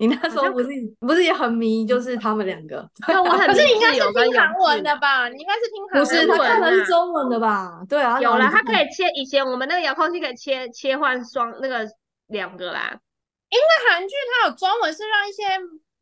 [0.00, 0.68] 你那时候不是
[1.00, 2.88] 不是也很迷，就是他们两个。
[3.06, 5.28] 那我很可是你应该是听韩文的吧？
[5.28, 6.02] 你应该是听韩文。
[6.02, 7.82] 不是，他看的是中文的吧？
[7.86, 9.04] 对啊，有了，他可以切。
[9.14, 11.86] 以前我们那个遥控器可以切切换双那个
[12.28, 12.98] 两个啦。
[13.50, 15.42] 因为韩剧它有中文，是让一些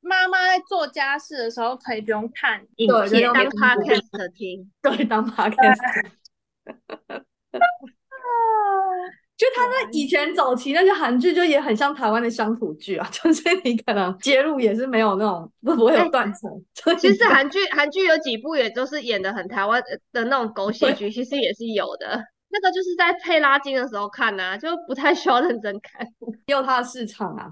[0.01, 4.71] 妈妈在做家事的时候可以不用看影片，当 podcast 听。
[4.81, 6.11] 对，当 podcast。
[9.39, 16.51] 就他那以前早期那些韩剧，就也很像台湾的乡土剧啊， 就是你可能接入也是没有那种不不会有断层。
[16.99, 19.81] 其实韩剧韩剧有几部也都是演的很台湾
[20.13, 22.21] 的那种狗血剧，其实也是有的。
[22.51, 26.05] 那个就是在配拉筋的时候看呐，就不太需要认真看，
[26.47, 27.49] 也有它的市场啊。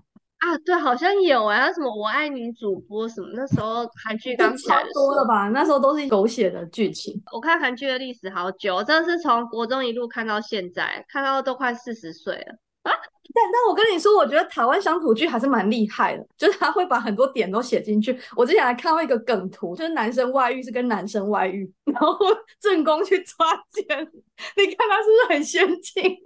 [0.46, 5.48] 啊，对，好像有哎，什么我爱你主播什么，那时候韩剧刚起来的多了吧？
[5.48, 7.20] 那时候都是狗血的剧情。
[7.32, 12.52] 我看韩剧的历史好久，真的是从国中一路看到现在，看到都快四十岁了
[12.84, 12.92] 啊！
[13.34, 18.16] 但但我跟你说，我觉得台湾乡土剧还是蛮厉害的，就是他会把很多点都写进去。
[18.36, 22.16] 我之前还看到一个梗图，就是男生外遇是跟男生外遇， 然后
[22.60, 23.84] 正宫去抓奸，
[24.56, 26.16] 你看他是不是很先进？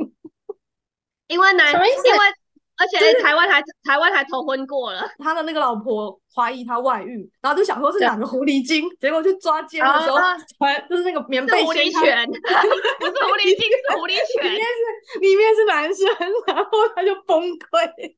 [1.29, 2.19] 因为男，因为。
[2.81, 10.19] 而且台湾还台湾还头婚过了，他的那个老婆怀疑他外遇，然后就想说是两个狐狸精，结果去抓奸的时候，
[10.89, 12.27] 就是那个棉被狐狸犬，
[12.99, 16.07] 不是狐狸精是狐狸犬，里面是里面是男生，
[16.47, 18.17] 然后他就崩溃，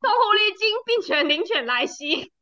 [0.00, 2.32] 偷狐狸精病犬灵犬来袭。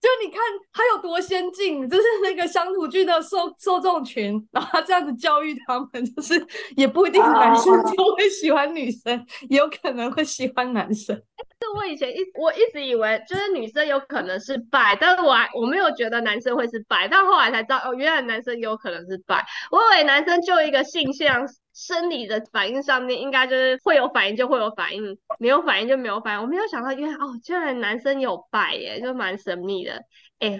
[0.00, 0.40] 就你看
[0.72, 11.16] 他有多先进，就是那个乡土剧的受受众群，然后他这样子教育他们，就是也不一定男生就会喜欢女生，也有可能会喜欢男生。
[11.60, 19.44] 是我以前一我一直以为就是女生有可能是拜，但是我还我没有觉得男生会是拜，但后来才知道哦，原来男生有可能是拜。
[19.72, 21.44] 我以为男生就一个性向
[21.78, 26.42] 生理的反应上面，应该就是会有反应就会有反应，没有反应就没有反应。
[26.42, 29.92] 我没有想到原来哦，居然男生有拜耶，就蛮神秘的。
[30.40, 30.58] 哎，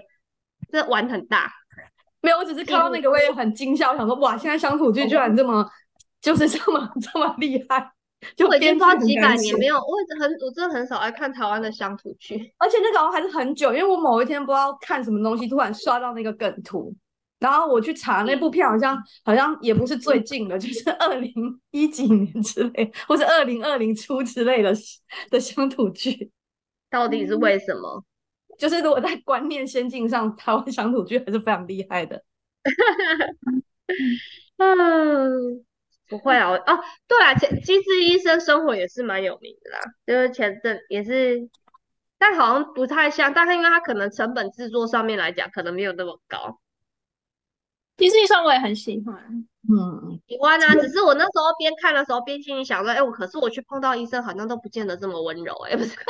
[0.71, 1.51] 这玩很大。
[2.21, 5.69] 没有，我只是看到那个我也很惊笑，想说哇，现在乡土剧居然这么
[6.21, 7.91] 就是这么这么厉害。
[8.37, 16.93] 就已经抓几百年没有，我很我真的很少爱看台湾的乡土剧，而且那个还是很久，因为我某一天不知道看什么东西，突然刷到那个梗图，
[17.39, 21.33] 然后我去查那部片，好像好像也不是最近的，就是 二零
[21.71, 24.75] 一几年之类，或是二零二零初之类的
[25.31, 26.31] 的乡土剧，
[26.91, 28.05] 到底是为什么？
[28.59, 32.23] 就是如果在观念先进上，台湾乡土剧还是非常厉害的。
[34.57, 35.65] 嗯。
[36.11, 41.47] 不会啊，哦，对啊，前机智医生生活也是蛮有名的啦，就是前阵也是，
[42.19, 46.59] 但好像不太像，但是因为它可能成本制作上面来讲，可能没有那么高。
[47.99, 49.15] 机智医生我也很喜欢。
[49.69, 55.95] 嗯，喜欢啊，只是我那时候边看的时候边心里想说，哎，我可是我去碰到医生好像都不见得这么温柔，哎，不是。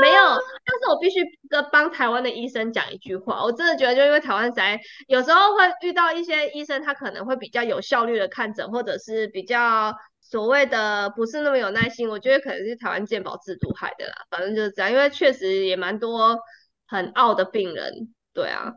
[0.00, 16.40] 没有，但是我必须跟帮台湾的医生讲一句话，我真的觉得，就因为台湾在有时候会遇到一些医生，他可能会比较有效率的看诊，或者是比较所谓的不是那么有耐心，我觉得可能是台湾健保制度害的啦，反正就是这样，因为确实也蛮多
[16.88, 18.72] 很傲的病人，对啊，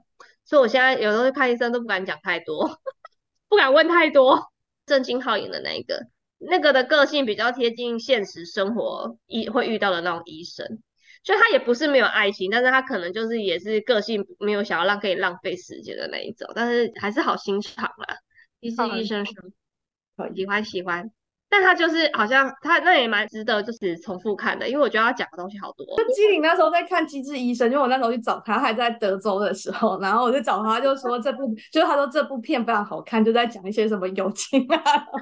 [0.47, 2.79] 所以我现在有时候看医生都不敢讲太多，
[3.49, 4.51] 不敢问太多。
[4.85, 6.07] 郑敬浩演的那一个，
[6.37, 10.81] 那个的个性比较贴近现实生活医会遇到的那种医生。
[11.23, 18.17] 所以他也不是没有爱情，但是他可能就是也是个性没有想要让可以浪费时间的那一种，但是还是好心肠啦。
[18.61, 19.35] 医生医生说
[20.33, 21.11] 喜欢喜欢。
[21.49, 25.85] 但他就是好像他那也蛮值得，就是重复看的，因为我觉得他讲的东西好多。
[25.97, 34.81] 就机灵那时候在看《机智医生》，因为我那时候去找他，还在德州的时候，然后我就找他，就说这部就是他说这部片非常好看，就在讲一些什么友情啊，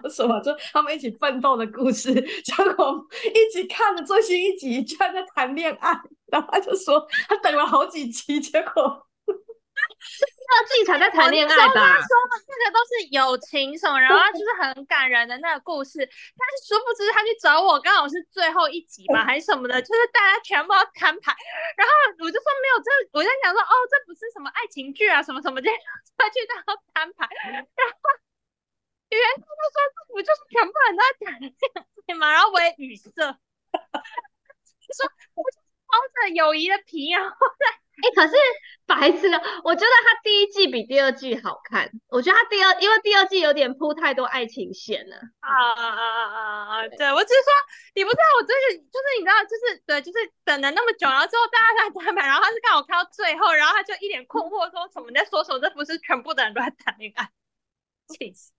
[0.10, 2.14] 什么就他们一起奋斗的故事。
[2.14, 5.92] 结果一起看了最新一集，居然在谈恋爱，
[6.32, 9.06] 然后他就说他等了好几集，结果。
[10.48, 11.74] 那自己才在谈恋爱吧？
[11.74, 15.98] 他说的那个都是友情什么，然后就是很感人的那个故事。
[15.98, 21.36] 但是殊不知他去找我，刚好是最后一集嘛， 还是什么的，就是大家全部要摊牌。
[21.76, 25.72] 然后我就说没有这，我在想说哦，这不是什么爱情剧啊，什么什么的，
[26.18, 27.28] 他去到摊牌。
[27.42, 28.00] 然后
[29.10, 31.54] 原他就说这不就是全部人都在谈恋
[32.06, 32.32] 爱吗？
[32.32, 37.66] 然后我也语塞， 说我就包着友谊的皮，然后再。
[37.96, 38.36] 哎，可是
[39.00, 41.90] 白痴了，我觉得他第一季比第二季好看。
[42.10, 45.16] 我觉得他第二，因为第二季有点铺太多爱情线了。
[45.40, 46.88] 啊啊啊啊啊！
[46.98, 47.52] 对我只是说，
[47.96, 55.60] 你不知道，我真是就是你知道，就是对，就是等了那么久，然后之后大家在谈判，然后他是刚好看到最后，然后他就一脸困惑说：“什么在说什么？
[55.60, 57.30] 这不是全部的人都在谈恋爱？”
[58.08, 58.52] 气死！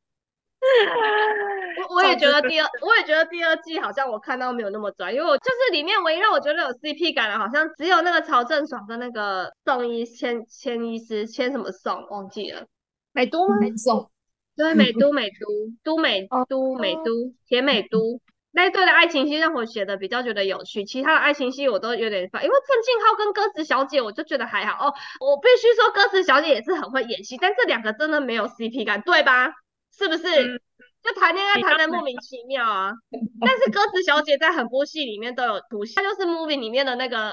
[1.89, 12.67] 我我也觉得第二，我也觉得第二季好像我看到没有那么拽，因为我就是里面唯一让我觉得有 CP 感的，好像只有那个曹正爽跟那个宋医千千医师千什么宋忘记了，
[13.13, 13.57] 美都吗？
[13.61, 14.11] 美宋，
[14.57, 15.37] 对，美都美都
[15.85, 18.21] 都美都美都甜美都
[18.53, 29.53] 那一对的爱情戏让我写的比较觉得有趣，其他的爱情戏我都有点烦，因为郑敬浩跟歌词小姐我就觉得还好哦，我必须说歌词小姐也是很会演戏，但这两个真的没有 CP 感，对吧？
[29.97, 30.63] 是不是？
[31.03, 32.93] 就谈恋爱谈的莫名其妙啊！
[33.41, 37.33] 但是歌词小姐在很多戏里面都有出现，她就是 movie 里面的那个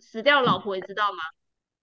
[0.00, 1.18] 死掉老婆，你知道吗？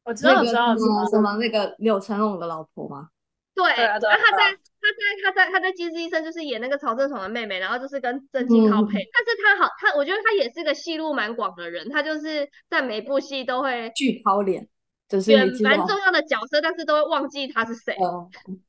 [0.04, 0.76] 我知道，我知道，
[1.10, 3.08] 什么那个柳成龙的老婆吗？
[3.54, 8.98] 对，那他在他在他在他在《机智医生》就是演那个曹正爽的妹妹，然后就是跟郑敬浩配。
[9.14, 14.68] 但是他好，他我觉得他也是个戏路蛮广的人，他就是在每部戏都会巨抛脸，
[15.08, 17.96] 就是演蛮重要的角色，但是都会忘记他是谁。
[18.02, 18.60] 嗯，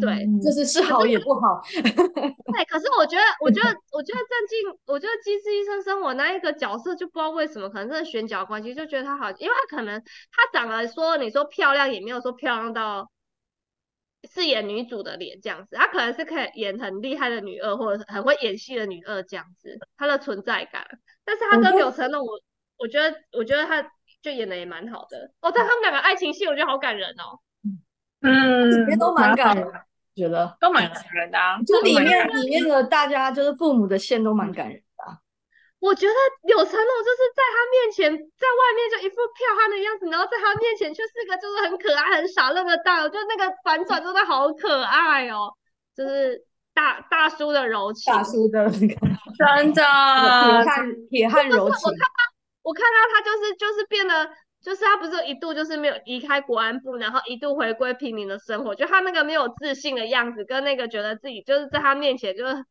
[0.00, 1.60] 对，就是是好也不好。
[1.72, 13.08] 对，可是我觉得，我觉得，我觉得郑敬，我觉得《机智医生生活》那一个角色就不知道为什么，可能真的选角关系，就觉得他好，因为他可能他长得说你说漂亮，也没有说漂亮到
[14.28, 20.84] 饰演女主的脸这样子，他可能是可以演很厉害的女二，或者是很会演戏的女二这样子，她的存在感。
[21.24, 22.32] 但是他跟柳成龙，我
[22.78, 23.80] 我觉得，我觉得他
[24.22, 25.30] 就演的也蛮好的。
[25.40, 27.38] 哦，但他们两个爱情戏，我觉得好感人哦。
[28.22, 29.66] 嗯，里面都蛮感人，
[30.14, 31.58] 觉得都蛮感人的啊。
[31.66, 34.82] 就里面里面的大家就是父母的线都蛮感人的。
[35.80, 45.52] 我觉得柳成龙就是在他面前，在外面就一副剽悍的样子，然后在他面前却是个就是很可爱、很傻乐的大，我觉得那个反转真的好可爱哦，
[45.96, 48.94] 就是大大叔的柔情，大叔的那个
[49.36, 51.78] 真的铁汉铁汉柔情。
[51.82, 52.06] 我看他，
[52.62, 54.30] 我看他，他就是就是变得。
[54.62, 62.64] 就是他不是一度就是没有离开国安部，然后一度回归平民的生活，就他那个没有自信的样子，跟那个觉得自己就是在他面前就是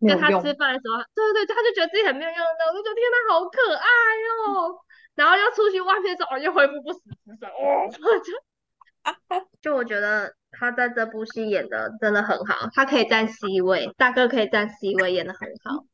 [0.00, 3.88] 跟他吃饭的时候，对对对，他就觉得自己很没有用的，我就觉得天哪好可爱
[4.46, 4.76] 哦。
[5.16, 8.32] 然后又出去外面之后又恢复不死之身，哦， 就
[9.60, 15.84] 就我觉得他在这部戏演的真的很好，他可以站 C 位，大哥可以站 C 位，演的很好。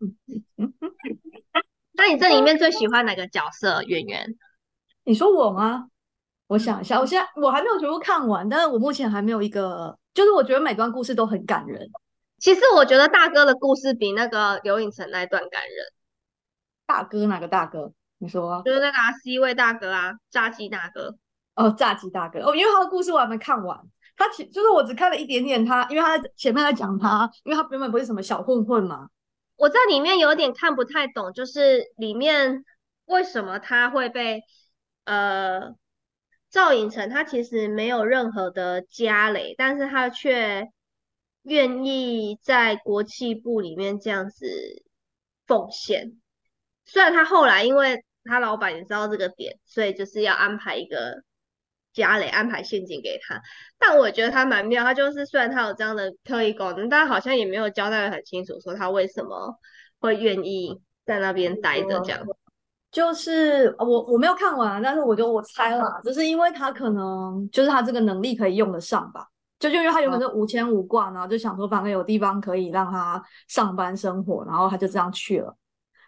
[1.97, 3.83] 那你这里面最喜欢哪个角色？
[3.85, 4.35] 圆圆？
[5.05, 5.89] 你说我吗？
[6.47, 11.89] 我想一下，我现在我还没有全部看完，但是我目前还没有一个，就是我觉得每段故事都很感人。
[12.39, 15.87] 其实我觉得大哥的故事比那个刘影成那一段感人。
[16.87, 17.93] 大哥哪个大哥？
[18.19, 18.63] 你说？
[18.65, 21.17] 就是那个 C 位大哥啊，炸鸡大哥。
[21.55, 23.79] 哦，炸鸡大哥哦，因为他的故事我还没看完，
[24.17, 29.09] 他其就是我只看了一点点他，因为他前面在讲他，因为他原本不是什么小混混嘛。
[29.57, 32.65] 我在里面有点看不太懂，就是里面
[33.07, 34.43] 为什么他会被。
[35.05, 35.75] 呃，
[36.51, 40.69] 赵寅成他其实没有任何的家累，但是他却
[41.43, 44.47] 愿意在国际部里面这样子
[45.47, 46.21] 奉献。
[46.87, 51.23] 虽然他后来因为他老板也知道这个点，所以就是要安排一个
[51.93, 53.41] 家累，安排陷阱给他。
[53.79, 59.59] 但我觉得他蛮妙，他就是虽然他有这样的特异功能，但好像也没有交代的很清楚，说他为什么
[59.99, 62.25] 会愿意在那边待着这样。
[62.95, 69.27] 就是我我没有看完，但是我就我猜了，就是因为他可能就是他这个能力可以用得上吧，
[69.59, 75.53] 就就因为他原本是无牵无挂，然后就想说反正有地方可以让他上班生活，然后他就这样去了。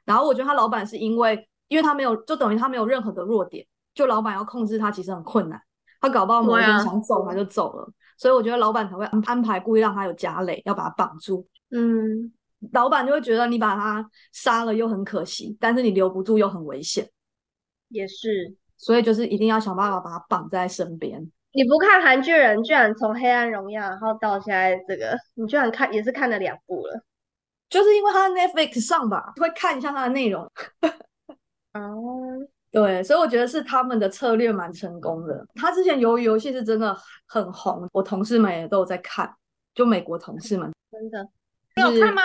[0.04, 5.60] 然后我觉得他老板是因为，因为他没有，就等于他没有任何的弱点，就老板要控制他其实很困难，
[6.00, 11.44] 他搞不好某一天想走他就走了，所以我觉得老板才会安安排故意让他有家累，要把他绑住。
[11.72, 12.32] 嗯。
[12.72, 17.08] 老板就会觉得你把他杀了又很可惜，但是你留不住又很危险，
[17.88, 21.20] 也是，所以就是一定要想办法把他绑在身边。
[21.52, 27.02] 你不看韩剧人，居然从《黑暗荣耀》然后到现在这个，你居然看也是看了两部了，
[27.70, 30.42] 就是因为他在 Netflix 上吧，会看一下他的内容。
[31.72, 35.46] 哦， 对，所以我觉得是他们的策略蛮成功的。
[35.54, 36.94] 他之前鱿鱼游戏是真的
[37.26, 39.34] 很红，我同事们也都有在看，
[39.74, 41.26] 就美国同事们，真的。
[41.76, 42.22] 你有看吗？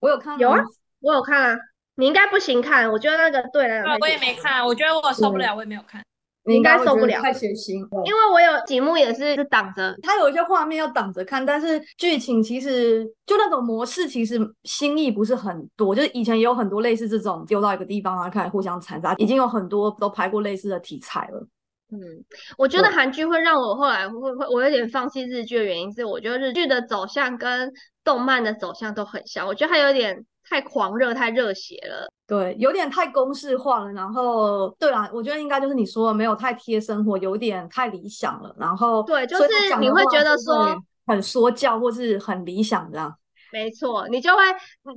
[0.00, 0.60] 我有看，有啊，
[1.00, 1.58] 我有看啊。
[1.96, 6.02] 你应该不行看，我觉得那个对来讲，我也没看，我觉得我受不了，我也没有看。
[6.44, 7.86] 你应该受不了，太血腥。
[8.04, 15.94] 因为我有节目也是是挡着，它有一些画面要挡着看，但是剧情其实就那种模式，其实新意不是很多。
[15.94, 21.46] 就是以前也有很多类似这种丢到一个地方然后开始互相残杀，已经有很多都拍过类似的题材了。
[21.92, 22.24] 嗯，
[22.56, 27.70] 我觉得韩剧会让我后来会会我有点放弃日剧的原因是，我觉得日剧的走向跟
[28.02, 32.08] 动漫的走向都很像，我觉得它有点太狂热、太热血了。
[32.26, 33.92] 对，有点太公式化了。
[33.92, 38.54] 然后，对啦，我觉得应该就是你说的，没有太贴生活，有点太理想了。
[38.58, 39.44] 然后，对，就是
[39.78, 40.74] 你会觉得说
[41.06, 43.14] 很说教或是很理想这样。
[43.52, 44.42] 没错，你就会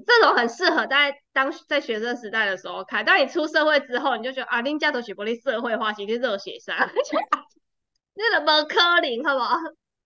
[0.07, 6.73] 这种很适合在当在学生时代的时候看，当你出社会之后，你就觉得啊，林家都是不离社会化，其实热血上，
[8.13, 9.57] 那个不可能，好不好？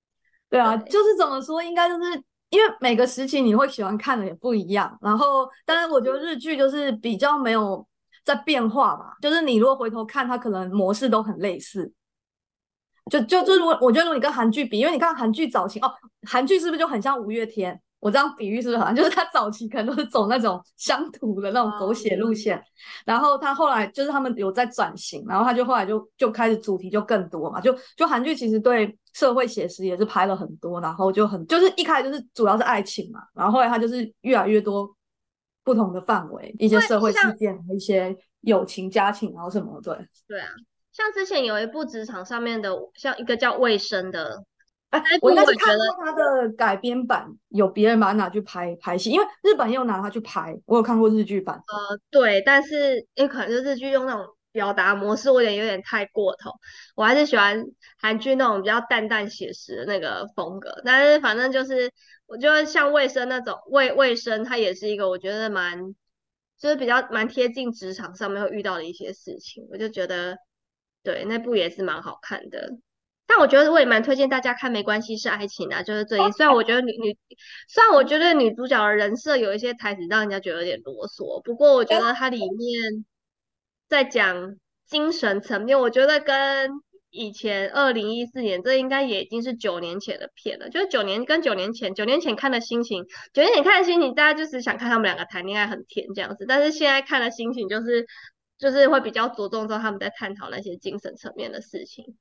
[0.49, 4.97] 对啊，就是怎么说，应该就是因为每个时期你会喜欢看的也不一样。
[4.99, 7.87] 然后，但是我觉得日剧就是比较没有
[8.25, 11.93] 在变化吧，就是你如果回头看，它可能模式都很类似。
[13.11, 15.91] 就就就如果我觉得如果你跟韩剧比，因为你看韩剧早期哦，
[16.27, 17.79] 韩剧是不是就很像五月天？
[17.99, 22.61] 我这样比喻是不是好像就是他早期可能都是走那种乡土的那种狗血路线，
[23.05, 34.89] 然后他后来就是他们有在转型，然后他就后来就就开始主题就更多嘛，就就韩剧其实对社会写实也是拍了很多，然后就很就是一开始就是主要是爱情嘛，然后后来他就是越来越多
[35.65, 39.93] 不同的范围，一些社会事件，一些友情、家庭，然后什么对
[40.25, 40.47] 对啊，
[40.93, 44.45] 像之前有一部职场上面的，像一个叫卫生的。
[44.89, 51.55] 哎，我应该是看过他的改编版，有别人把它拿去拍拍戏，因为日本也有拿它去拍，我有看过日剧版。
[51.55, 56.51] 呃，对，但是也可能是日剧用那种表达模式，我有点有点太过头，
[56.95, 57.63] 我还是喜欢
[58.01, 60.81] 韩剧那种比较淡淡写实的那个风格。
[60.83, 61.91] 但是反正就是，
[62.25, 65.93] 我觉得像卫生那种卫卫生，它也是一个我觉得蛮，
[66.57, 70.35] 就是比较蛮贴近职场上面会遇到的一些事情，我就觉得，
[71.03, 72.71] 对，那部也是蛮好看的。
[73.31, 76.31] 但我觉得我也蛮推荐大家看，没关系是爱情啊，就是这一。
[76.31, 77.15] 虽然我觉得女女，
[77.67, 83.05] 虽然我觉得女主角的人设有一些台词让人家觉得有点啰嗦，不过我觉得它里面
[83.87, 84.55] 在讲
[84.87, 86.71] 精神层面，我觉得跟
[87.11, 90.67] 以前二零一四年这应该也已经是九年前的片了。
[90.69, 96.45] 就是九年跟九年前，九年前看的心情，九年前看的心情，大家就是想看他们两个谈恋爱很甜这样子。
[96.47, 98.07] 但是现在看的心情，就是
[98.57, 102.17] 就是会比较着重在他们在探讨那些精神层面的事情。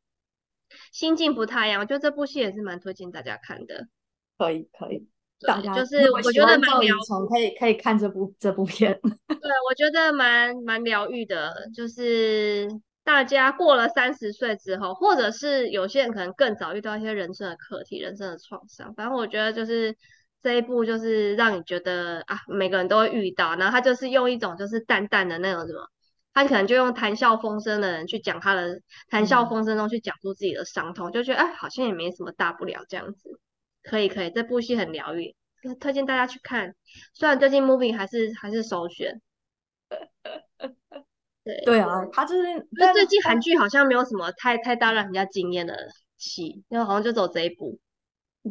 [0.93, 3.87] 心境不太一样，我觉得这部戏也是蛮推荐大家看的。
[4.37, 5.09] 可以，可以，
[5.41, 6.95] 大家就是我觉得蛮疗，
[7.29, 8.93] 可以可以看这部这部片。
[9.03, 11.53] 对，我觉得蛮蛮疗愈的。
[11.75, 12.69] 就是
[13.03, 18.95] 大家过了三十岁之后，或者是有些人可能更早遇到一些人生的课题、人生的创伤。
[18.95, 19.97] 反正我觉得就是
[20.43, 23.57] 这一部，就是让你觉得啊，每个人都会遇到。
[23.57, 25.89] 然后他就是用一种就是淡淡的那种什么。
[26.39, 33.41] 他可能就用谈笑风生的人去讲他的谈笑风生中去讲述自己的伤痛，就觉得哎，好像也没什么大不了这样子。
[33.83, 35.35] 可以可以，这部戏很疗愈，
[35.81, 36.77] 推荐大家去看。
[37.13, 39.21] 虽然最近 movie 还是还是首选。
[41.43, 47.81] 对对啊，他就是，但最近韩剧好像没有什么太太大让人家惊艳的戏，因为好像就走这一部。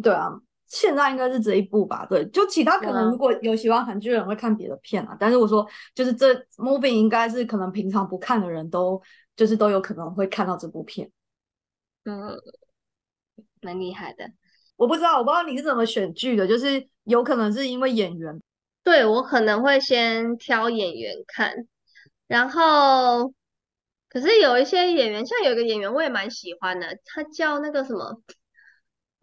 [0.04, 0.28] 对啊。
[0.68, 9.01] 现在应该是这一部吧，对，就其他可能如果有喜欢韩剧的人会看别的片啊，但是我说就是这 movie 应该是可能平常不看的人都
[9.36, 11.09] 就是都有可能会看到这部片。
[12.05, 12.38] 嗯，
[13.61, 14.30] 蛮厉害的。
[14.76, 18.39] 我不知道，我不知道你是怎么选剧的，就是有可能是因为演员，
[18.84, 21.65] 对，我可能会先挑演员看，
[22.28, 23.34] 然后
[24.07, 28.22] 可是有一些演员，像有一个演员我也蛮喜欢的，他叫那个什么，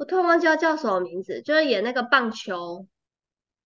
[0.05, 2.87] 我突然忘记他叫什么名字，就是演那个棒球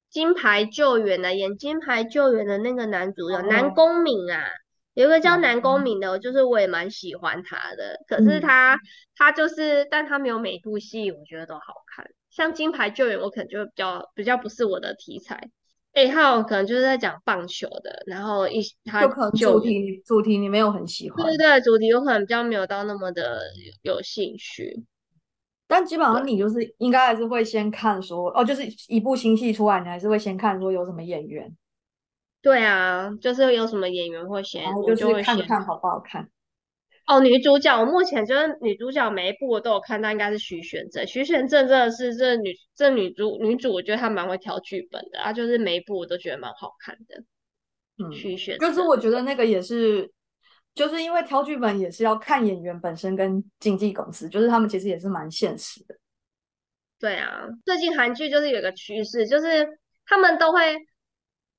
[0.08, 4.44] 金牌救援的，演金牌救援的那个男主角南哦宫珉啊，
[4.94, 8.78] 有一个叫南南宫宫珉的，就是我也蛮喜欢他的，可是嗯他
[9.16, 15.50] 他就是，但他没有每部戏我觉得都好看，像金牌救援我可能就比较比较不是我的题材。
[15.94, 21.26] A 号可能就是在讲棒球的，然后一他就可能主题主题你没有很喜欢。
[21.26, 23.40] 对，对，主题有可能比较没有到那么的
[23.82, 24.84] 有有兴趣。
[25.68, 31.54] 但基本上你就是应该还是会先看说，哦，就是一部新戏出来，你还是会先看说有什么演员，
[32.42, 36.28] 对啊，就是有什么演员会先，我就是看看好不好看。
[37.06, 41.06] 哦，女主角，我目前就是女主角每一部我都有看到，应该是徐玄正。
[41.06, 47.24] 徐玄正真的是这女这女主女主，我觉得她蛮会挑剧本的，她就是每一部我都觉得蛮好看的。
[47.96, 50.10] 嗯，徐玄就是，我觉得那个也是，
[50.78, 55.96] 就是因为挑剧本也是要看演员本身跟经纪公司，就是他们其实也是蛮现实的。
[57.00, 59.66] 对啊，最近韩剧就是有个趋势，就是
[60.06, 60.76] 他们都会，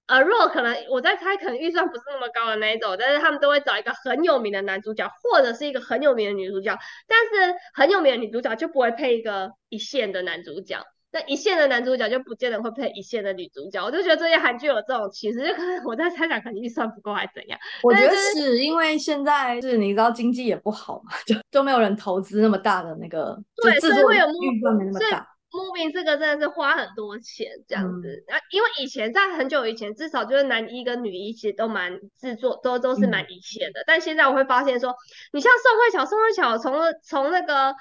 [0.07, 10.82] 呃，如果可能我在猜，可能预算不是那么高的那一种，但是他们都会找一个很有名的男主角，或者是一个很有名的女主角，但是很有名的女主角就不会配一个一线的男主角。
[11.12, 17.60] 那一线的男主角就不见得会配一线的女主角，我就觉得这些韩剧有这种趋势，就可能我在猜想，可能预算不够还是怎样。
[17.84, 25.28] 我觉得但是是因为现在是你知道经济也不好嘛，就就没有人投资那么大的那个，对，所以会有预算没那么所以大。
[25.51, 28.24] moving 这个真的是花很多钱这样嗯子。
[28.28, 34.93] 那、因为以前在很久以前，至少就是男一跟女一其实都蛮制作都都是蛮嗯一线的，但现在我会发现说，
[35.34, 37.74] 你像宋慧乔，宋慧乔从了从那个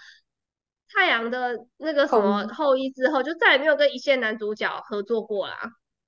[0.94, 5.56] 太阳的那个什后么羿后裔之后，就再也没有跟一线男主角合作过啦，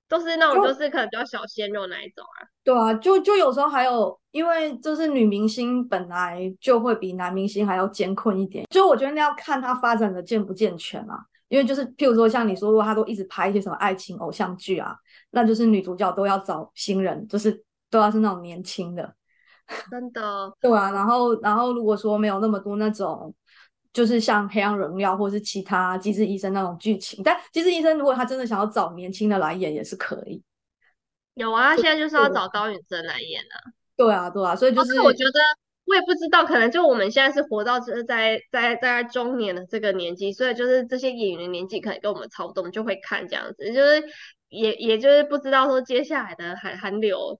[0.07, 2.47] 都是那种就就是可能比较小鲜肉那一种啊。
[2.63, 11.25] 对啊，就就有时候还有，因为就是女明星本来就会比男明星还要艰困一点，就我觉得那要看她发展的健不健全啊。
[11.47, 14.95] 因为就是譬如说像你说，如果他都一直拍一些什么爱情偶像剧啊，
[15.31, 19.13] 那就是女主角都要找新人，就是都要是那种年轻的。
[19.89, 23.35] 真的， 对啊，然后然后如果说没有那么多那种，
[23.93, 30.41] 就是像《黑暗荣耀》或是其他《机智医生》那种剧情，但《机智医生》如果他真的想要找年轻的来演也是可以。
[31.33, 33.71] 有啊，现在就是要找高允贞来演啊。
[33.95, 35.39] 对啊，对啊，所以就哦，是我觉得
[35.85, 44.03] 我也不知道，可能就我们现在是活到这在在在中年的这个年纪，所以就是这些演员的年纪可能跟我们差不多，我们就会看这样子，就是
[44.49, 47.39] 也也就是不知道说接下来的韩韩流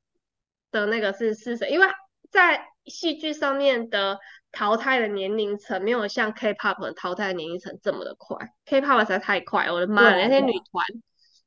[0.72, 1.88] 的那个是是谁，因为
[2.30, 4.20] 在戏剧上面的
[4.52, 10.86] 淘汰的年龄层没有像 K-pop 的淘汰的年龄层这么的快，K-pop 实在太快，我的妈那些女团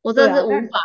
[0.02, 0.80] 我真的是无法。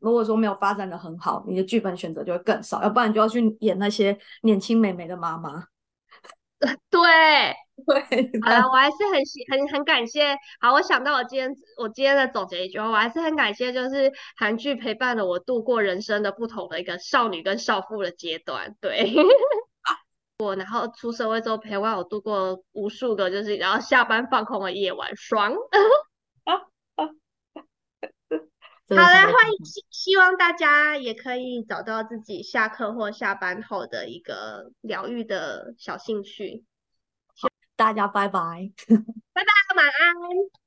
[0.00, 5.64] 如果说没有发展的很好，你的剧本选择就会更少，要不然你就要去演那些年轻美眉的妈妈。
[6.90, 7.00] 对，
[7.84, 10.34] 对，好了，我还是很喜很很感谢。
[10.60, 18.74] 好，我想到我今天我今天的总结一句话，我还是很感谢，就是韩剧陪伴了我度过人生的不同的一个少女跟少妇的阶段。
[18.80, 19.12] 对，
[20.38, 25.54] 我然后出社会之后陪伴我度过无数个就是然后下班放空的夜晚，爽。
[28.86, 36.64] 好啦，欢迎希希望大家也可以找到自己下课或下班后的一个疗愈的小兴趣。
[37.76, 38.70] 大家拜拜
[39.32, 39.76] 拜拜。
[39.76, 40.63] 晚安。